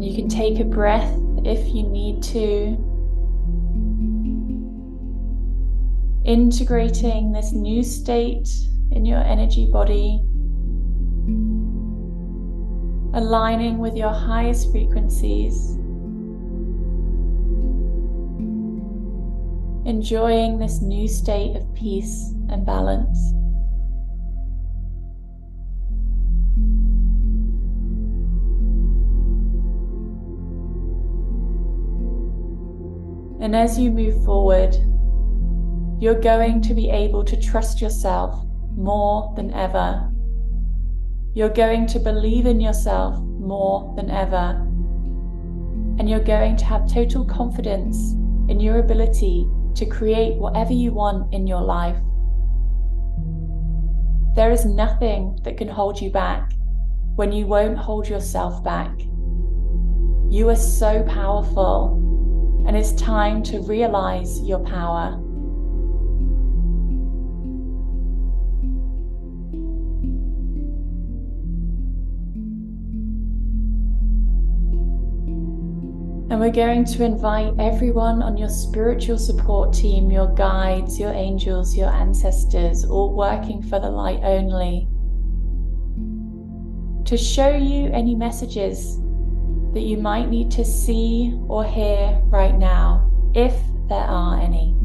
You 0.00 0.14
can 0.14 0.28
take 0.28 0.60
a 0.60 0.64
breath 0.64 1.12
if 1.44 1.74
you 1.74 1.82
need 1.82 2.22
to 2.24 2.76
integrating 6.24 7.32
this 7.32 7.52
new 7.52 7.82
state 7.82 8.48
in 8.90 9.04
your 9.04 9.22
energy 9.22 9.66
body, 9.70 10.20
aligning 13.14 13.78
with 13.78 13.96
your 13.96 14.12
highest 14.12 14.70
frequencies, 14.70 15.76
enjoying 19.86 20.58
this 20.58 20.80
new 20.80 21.06
state 21.08 21.56
of 21.56 21.74
peace 21.74 22.32
and 22.48 22.64
balance. 22.64 23.32
And 33.40 33.54
as 33.54 33.78
you 33.78 33.90
move 33.90 34.24
forward, 34.24 34.76
you're 36.00 36.20
going 36.20 36.60
to 36.62 36.74
be 36.74 36.90
able 36.90 37.24
to 37.24 37.40
trust 37.40 37.80
yourself 37.80 38.44
more 38.78 39.34
than 39.36 39.52
ever. 39.52 40.08
You're 41.34 41.50
going 41.50 41.86
to 41.88 41.98
believe 41.98 42.46
in 42.46 42.60
yourself 42.60 43.18
more 43.20 43.92
than 43.96 44.10
ever. 44.10 44.64
And 45.98 46.08
you're 46.08 46.20
going 46.20 46.56
to 46.56 46.64
have 46.64 46.90
total 46.90 47.24
confidence 47.24 48.12
in 48.48 48.60
your 48.60 48.78
ability 48.78 49.48
to 49.74 49.84
create 49.84 50.36
whatever 50.36 50.72
you 50.72 50.92
want 50.92 51.34
in 51.34 51.46
your 51.46 51.60
life. 51.60 51.98
There 54.36 54.52
is 54.52 54.64
nothing 54.64 55.40
that 55.42 55.56
can 55.56 55.68
hold 55.68 56.00
you 56.00 56.10
back 56.10 56.52
when 57.16 57.32
you 57.32 57.46
won't 57.46 57.76
hold 57.76 58.08
yourself 58.08 58.62
back. 58.62 58.96
You 60.30 60.48
are 60.50 60.56
so 60.56 61.02
powerful, 61.02 62.62
and 62.66 62.76
it's 62.76 62.92
time 62.92 63.42
to 63.44 63.60
realize 63.62 64.40
your 64.42 64.60
power. 64.60 65.20
And 76.30 76.40
we're 76.40 76.50
going 76.50 76.84
to 76.84 77.04
invite 77.04 77.54
everyone 77.58 78.22
on 78.22 78.36
your 78.36 78.50
spiritual 78.50 79.16
support 79.16 79.72
team, 79.72 80.10
your 80.10 80.28
guides, 80.34 81.00
your 81.00 81.12
angels, 81.12 81.74
your 81.74 81.88
ancestors, 81.88 82.84
all 82.84 83.14
working 83.14 83.62
for 83.62 83.80
the 83.80 83.88
light 83.88 84.20
only, 84.22 84.86
to 87.06 87.16
show 87.16 87.48
you 87.56 87.90
any 87.94 88.14
messages 88.14 88.98
that 89.72 89.80
you 89.80 89.96
might 89.96 90.28
need 90.28 90.50
to 90.50 90.66
see 90.66 91.32
or 91.48 91.64
hear 91.64 92.20
right 92.24 92.58
now, 92.58 93.10
if 93.34 93.54
there 93.88 93.98
are 93.98 94.38
any. 94.38 94.77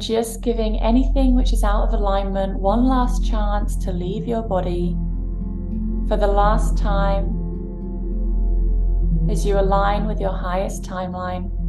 Just 0.00 0.40
giving 0.40 0.80
anything 0.80 1.34
which 1.36 1.52
is 1.52 1.62
out 1.62 1.88
of 1.88 1.94
alignment 1.94 2.58
one 2.58 2.86
last 2.86 3.24
chance 3.24 3.76
to 3.76 3.92
leave 3.92 4.26
your 4.26 4.42
body 4.42 4.96
for 6.08 6.16
the 6.16 6.26
last 6.26 6.76
time 6.76 7.36
as 9.30 9.46
you 9.46 9.58
align 9.58 10.06
with 10.06 10.20
your 10.20 10.32
highest 10.32 10.82
timeline. 10.82 11.59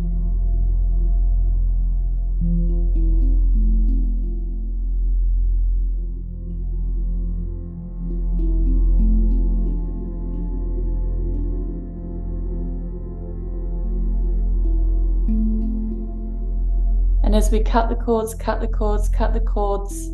And 17.32 17.38
as 17.38 17.50
we 17.50 17.62
cut 17.64 17.88
the 17.88 17.96
cords, 17.96 18.36
cut 18.36 18.60
the 18.60 18.68
cords, 18.68 19.08
cut 19.08 19.34
the 19.34 19.40
cords, 19.40 20.10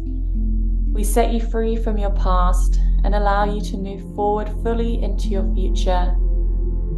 we 0.91 1.03
set 1.03 1.31
you 1.31 1.39
free 1.41 1.75
from 1.75 1.97
your 1.97 2.11
past 2.11 2.79
and 3.03 3.15
allow 3.15 3.51
you 3.51 3.59
to 3.59 3.77
move 3.77 4.15
forward 4.15 4.47
fully 4.61 5.01
into 5.01 5.29
your 5.29 5.51
future 5.55 6.15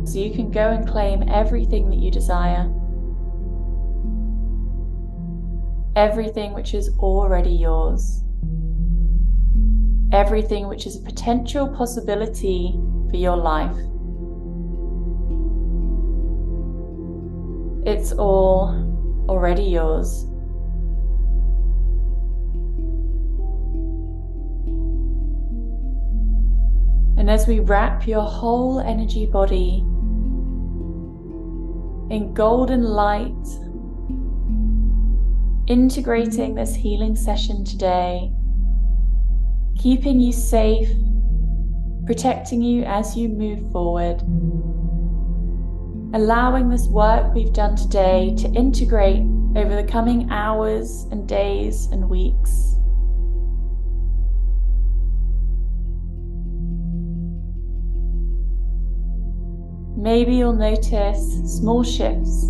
so 0.04 0.20
you 0.20 0.32
can 0.32 0.52
go 0.52 0.72
and 0.72 0.86
claim 0.86 1.24
everything 1.30 1.90
that 1.90 2.00
you 2.00 2.12
desire. 2.12 2.70
Everything 5.96 6.54
which 6.54 6.74
is 6.74 6.90
already 7.00 7.52
yours. 7.52 8.22
Everything 10.12 10.68
which 10.68 10.86
is 10.86 10.98
a 10.98 11.02
potential 11.02 11.70
possibility 11.70 12.78
for 13.10 13.16
your 13.16 13.38
life. 13.38 13.78
It's 17.88 18.12
all 18.12 18.89
already 19.30 19.64
yours. 19.64 20.26
And 27.20 27.30
as 27.30 27.48
we 27.48 27.60
wrap 27.60 28.08
your 28.08 28.24
whole 28.24 28.80
energy 28.80 29.28
body 29.28 29.86
in 32.10 32.34
golden 32.34 32.84
light, 32.84 33.48
integrating 35.68 36.56
this 36.56 36.74
healing 36.74 37.16
session 37.16 37.64
today, 37.64 38.32
keeping 39.78 40.20
you 40.20 40.34
safe, 40.34 40.90
protecting 42.08 42.64
you 42.64 42.84
as 42.86 43.16
you 43.16 43.30
move 43.30 43.72
forward, 43.72 44.24
allowing 46.14 46.70
this 46.70 46.88
work 46.88 47.32
we've 47.36 47.54
done 47.54 47.76
today 47.76 48.34
to 48.36 48.48
integrate 48.54 49.22
over 49.56 49.76
the 49.76 49.88
coming 49.88 50.28
hours 50.32 51.06
and 51.12 51.28
days 51.28 51.86
and 51.92 52.10
weeks. 52.10 52.76
Maybe 59.96 60.36
you'll 60.36 60.54
notice 60.54 61.22
small 61.46 61.84
shifts 61.84 62.46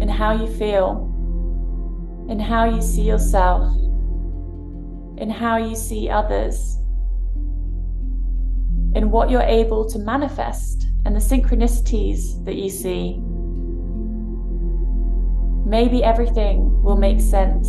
in 0.00 0.08
how 0.08 0.32
you 0.32 0.46
feel, 0.46 1.06
in 2.30 2.38
how 2.38 2.64
you 2.64 2.80
see 2.80 3.02
yourself, 3.02 3.74
in 5.18 5.28
how 5.28 5.58
you 5.58 5.74
see 5.74 6.08
others, 6.08 6.76
in 8.94 9.10
what 9.10 9.28
you're 9.28 9.42
able 9.42 9.86
to 9.90 9.98
manifest 9.98 10.89
and 11.04 11.14
the 11.14 11.20
synchronicities 11.20 12.44
that 12.44 12.56
you 12.56 12.68
see. 12.68 13.18
Maybe 15.66 16.02
everything 16.02 16.82
will 16.82 16.96
make 16.96 17.20
sense 17.20 17.68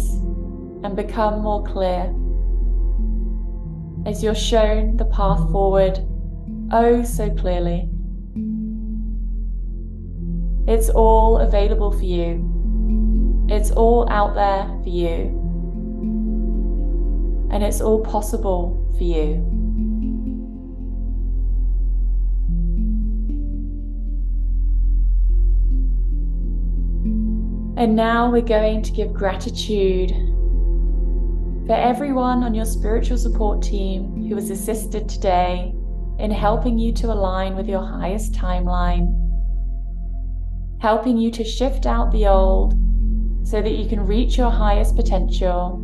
and 0.83 0.95
become 0.95 1.41
more 1.41 1.63
clear 1.63 2.13
as 4.05 4.23
you're 4.23 4.33
shown 4.33 4.97
the 4.97 5.05
path 5.05 5.51
forward 5.51 5.99
oh 6.71 7.03
so 7.03 7.29
clearly. 7.29 7.87
It's 10.67 10.89
all 10.89 11.39
available 11.39 11.91
for 11.91 12.03
you. 12.05 13.45
It's 13.49 13.71
all 13.71 14.09
out 14.09 14.35
there 14.35 14.65
for 14.83 14.89
you. 14.89 15.37
And 17.51 17.63
it's 17.63 17.81
all 17.81 18.01
possible 18.01 18.93
for 18.97 19.03
you. 19.03 19.50
And 27.81 27.95
now 27.95 28.31
we're 28.31 28.41
going 28.41 28.83
to 28.83 28.91
give 28.91 29.11
gratitude 29.11 30.11
for 31.65 31.73
everyone 31.73 32.43
on 32.43 32.53
your 32.53 32.65
spiritual 32.65 33.17
support 33.17 33.63
team 33.63 34.27
who 34.29 34.35
has 34.35 34.51
assisted 34.51 35.09
today 35.09 35.73
in 36.19 36.29
helping 36.29 36.77
you 36.77 36.93
to 36.93 37.07
align 37.07 37.55
with 37.55 37.67
your 37.67 37.83
highest 37.83 38.33
timeline 38.33 39.17
helping 40.81 41.15
you 41.15 41.29
to 41.29 41.43
shift 41.43 41.85
out 41.85 42.11
the 42.11 42.25
old 42.25 42.73
so 43.43 43.61
that 43.61 43.73
you 43.73 43.87
can 43.87 44.05
reach 44.05 44.35
your 44.35 44.49
highest 44.49 44.95
potential. 44.95 45.77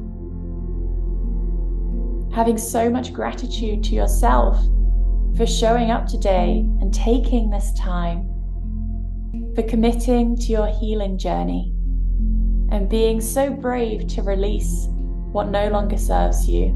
Having 2.34 2.58
so 2.58 2.90
much 2.90 3.14
gratitude 3.14 3.84
to 3.86 3.96
yourself 3.96 4.60
for 5.36 5.46
showing 5.46 5.92
up 5.92 6.08
today 6.08 6.66
and 6.82 6.92
taking 6.92 7.50
this 7.50 7.72
time, 7.74 8.28
for 9.56 9.62
committing 9.64 10.36
to 10.36 10.46
your 10.46 10.68
healing 10.68 11.18
journey, 11.18 11.77
and 12.70 12.90
being 12.90 13.22
so 13.22 13.50
brave 13.50 14.08
to 14.08 14.22
release 14.22 14.88
what 15.32 15.50
no 15.50 15.70
longer 15.70 15.98
serves 15.98 16.48
you. 16.48 16.76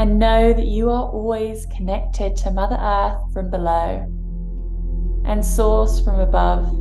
and 0.00 0.18
know 0.18 0.50
that 0.54 0.64
you 0.64 0.88
are 0.88 1.10
always 1.10 1.66
connected 1.66 2.34
to 2.34 2.50
Mother 2.50 2.78
Earth 2.80 3.34
from 3.34 3.50
below 3.50 4.06
and 5.26 5.44
Source 5.44 6.00
from 6.00 6.20
above. 6.20 6.72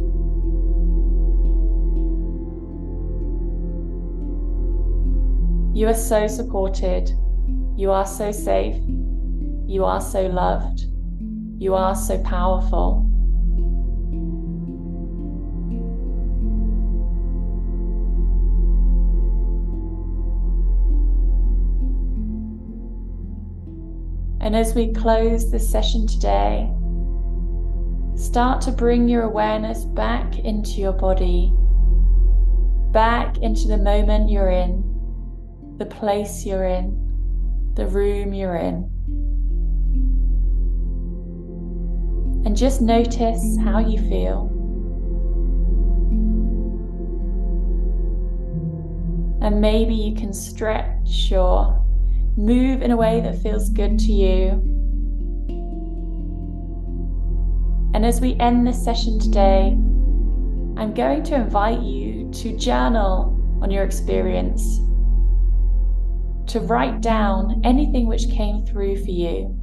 You 5.75 5.87
are 5.87 5.93
so 5.93 6.27
supported. 6.27 7.11
You 7.75 7.91
are 7.91 8.05
so 8.05 8.31
safe. 8.31 8.81
You 9.67 9.83
are 9.83 9.99
so 9.99 10.27
loved. 10.27 10.85
You 11.59 11.75
are 11.75 11.93
so 11.93 12.17
powerful. 12.23 13.05
And 24.39 24.55
as 24.55 24.73
we 24.73 24.93
close 24.93 25.51
this 25.51 25.69
session 25.69 26.07
today, 26.07 26.71
start 28.15 28.61
to 28.61 28.71
bring 28.71 29.09
your 29.09 29.23
awareness 29.23 29.83
back 29.83 30.39
into 30.39 30.79
your 30.79 30.93
body, 30.93 31.51
back 32.93 33.37
into 33.39 33.67
the 33.67 33.77
moment 33.77 34.29
you're 34.29 34.49
in, 34.49 34.81
the 35.77 35.85
place 35.85 36.45
you're 36.45 36.65
in, 36.65 37.73
the 37.75 37.85
room 37.85 38.33
you're 38.33 38.55
in. 38.55 38.89
And 42.49 42.57
just 42.57 42.81
notice 42.81 43.59
how 43.63 43.77
you 43.77 43.99
feel. 44.09 44.49
And 49.39 49.61
maybe 49.61 49.93
you 49.93 50.15
can 50.15 50.33
stretch 50.33 51.31
or 51.31 51.79
Move 52.37 52.81
in 52.81 52.89
a 52.89 52.97
way 52.97 53.21
that 53.21 53.37
feels 53.43 53.69
good 53.69 53.99
to 53.99 54.11
you. 54.11 54.49
And 57.93 58.03
as 58.03 58.19
we 58.19 58.33
end 58.39 58.65
this 58.65 58.83
session 58.83 59.19
today, 59.19 59.77
I'm 60.75 60.95
going 60.95 61.21
to 61.25 61.35
invite 61.35 61.81
you 61.81 62.31
to 62.31 62.57
journal 62.57 63.39
on 63.61 63.69
your 63.69 63.83
experience, 63.83 64.79
to 66.51 66.61
write 66.61 67.01
down 67.01 67.61
anything 67.63 68.07
which 68.07 68.27
came 68.31 68.65
through 68.65 69.05
for 69.05 69.11
you. 69.11 69.58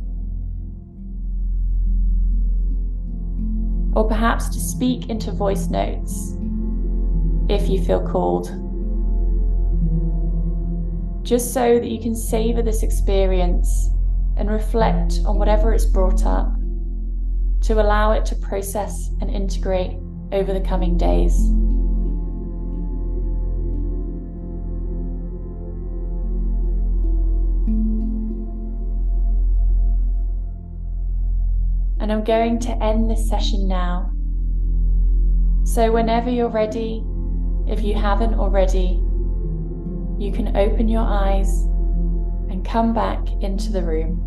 Or 3.97 4.07
perhaps 4.07 4.51
to 4.51 4.61
speak 4.61 5.09
into 5.09 5.33
voice 5.33 5.69
notes 5.69 6.37
if 7.49 7.69
you 7.69 7.83
feel 7.83 8.07
called 8.07 8.47
just 11.27 11.53
so 11.53 11.81
that 11.81 11.89
you 11.89 12.01
can 12.01 12.15
savor 12.15 12.63
this 12.63 12.85
experience 12.85 13.91
and 14.37 14.49
reflect 14.49 15.21
on 15.25 15.39
whatever 15.39 15.73
it's 15.73 15.85
brought 15.85 16.25
up 16.25 16.55
to 17.63 17.81
allow 17.81 18.13
it 18.13 18.25
to 18.27 18.37
process 18.37 19.11
and 19.21 19.31
integrate 19.31 19.99
over 20.31 20.53
the 20.53 20.61
coming 20.61 20.97
days. 20.97 21.51
And 32.07 32.13
I'm 32.13 32.23
going 32.23 32.61
to 32.61 32.71
end 32.81 33.11
this 33.11 33.29
session 33.29 33.67
now. 33.67 34.13
So, 35.65 35.91
whenever 35.91 36.31
you're 36.31 36.49
ready, 36.49 37.03
if 37.67 37.83
you 37.83 37.95
haven't 37.95 38.35
already, 38.35 39.03
you 40.17 40.31
can 40.31 40.57
open 40.57 40.89
your 40.89 41.03
eyes 41.03 41.65
and 42.49 42.65
come 42.65 42.95
back 42.95 43.27
into 43.41 43.73
the 43.73 43.83
room. 43.83 44.26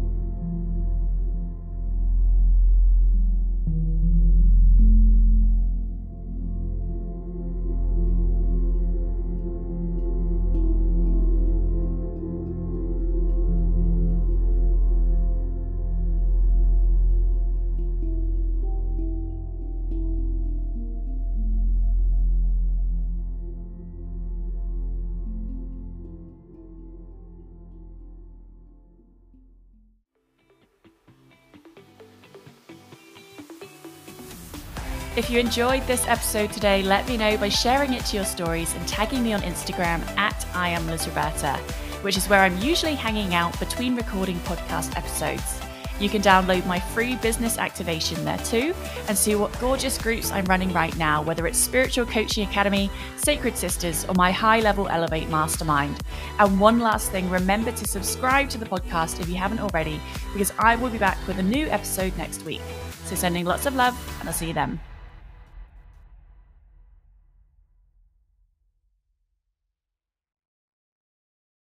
If 35.20 35.30
you 35.30 35.38
enjoyed 35.38 35.86
this 35.86 36.08
episode 36.08 36.54
today, 36.54 36.82
let 36.82 37.06
me 37.06 37.18
know 37.18 37.36
by 37.36 37.50
sharing 37.50 37.92
it 37.92 38.06
to 38.06 38.16
your 38.16 38.26
stories 38.26 38.74
and 38.74 38.88
tagging 38.88 39.22
me 39.22 39.34
on 39.34 39.42
Instagram 39.42 40.00
at 40.18 40.48
I 40.54 40.70
am 40.70 40.88
Liz 40.88 41.06
Roberta, 41.10 41.58
which 42.04 42.16
is 42.16 42.30
where 42.30 42.40
I'm 42.40 42.58
usually 42.60 42.96
hanging 42.96 43.36
out 43.36 43.60
between 43.60 43.98
recording 43.98 44.38
podcast 44.40 44.96
episodes. 44.96 45.60
You 46.00 46.08
can 46.08 46.22
download 46.22 46.66
my 46.66 46.80
free 46.80 47.18
business 47.18 47.58
activation 47.58 48.24
there 48.24 48.38
too 48.38 48.74
and 49.10 49.18
see 49.18 49.36
what 49.36 49.52
gorgeous 49.60 49.98
groups 49.98 50.32
I'm 50.32 50.46
running 50.46 50.72
right 50.72 50.96
now, 50.96 51.22
whether 51.22 51.46
it's 51.48 51.60
Spiritual 51.60 52.06
Coaching 52.06 52.48
Academy, 52.48 52.90
Sacred 53.18 53.58
Sisters, 53.58 54.06
or 54.06 54.14
my 54.16 54.32
high 54.32 54.62
level 54.62 54.88
Elevate 54.88 55.28
Mastermind. 55.28 56.02
And 56.40 56.62
one 56.62 56.80
last 56.80 57.12
thing 57.12 57.30
remember 57.30 57.74
to 57.74 57.86
subscribe 57.86 58.48
to 58.52 58.58
the 58.58 58.66
podcast 58.66 59.20
if 59.20 59.28
you 59.28 59.36
haven't 59.36 59.60
already, 59.60 60.00
because 60.32 60.54
I 60.58 60.78
will 60.78 60.90
be 60.90 60.98
back 60.98 61.18
with 61.28 61.40
a 61.40 61.44
new 61.44 61.68
episode 61.68 62.18
next 62.18 62.46
week. 62.46 62.62
So, 63.04 63.16
sending 63.16 63.44
lots 63.44 63.66
of 63.66 63.76
love, 63.76 63.98
and 64.22 64.30
I'll 64.30 64.34
see 64.34 64.48
you 64.48 64.54
then. 64.54 64.80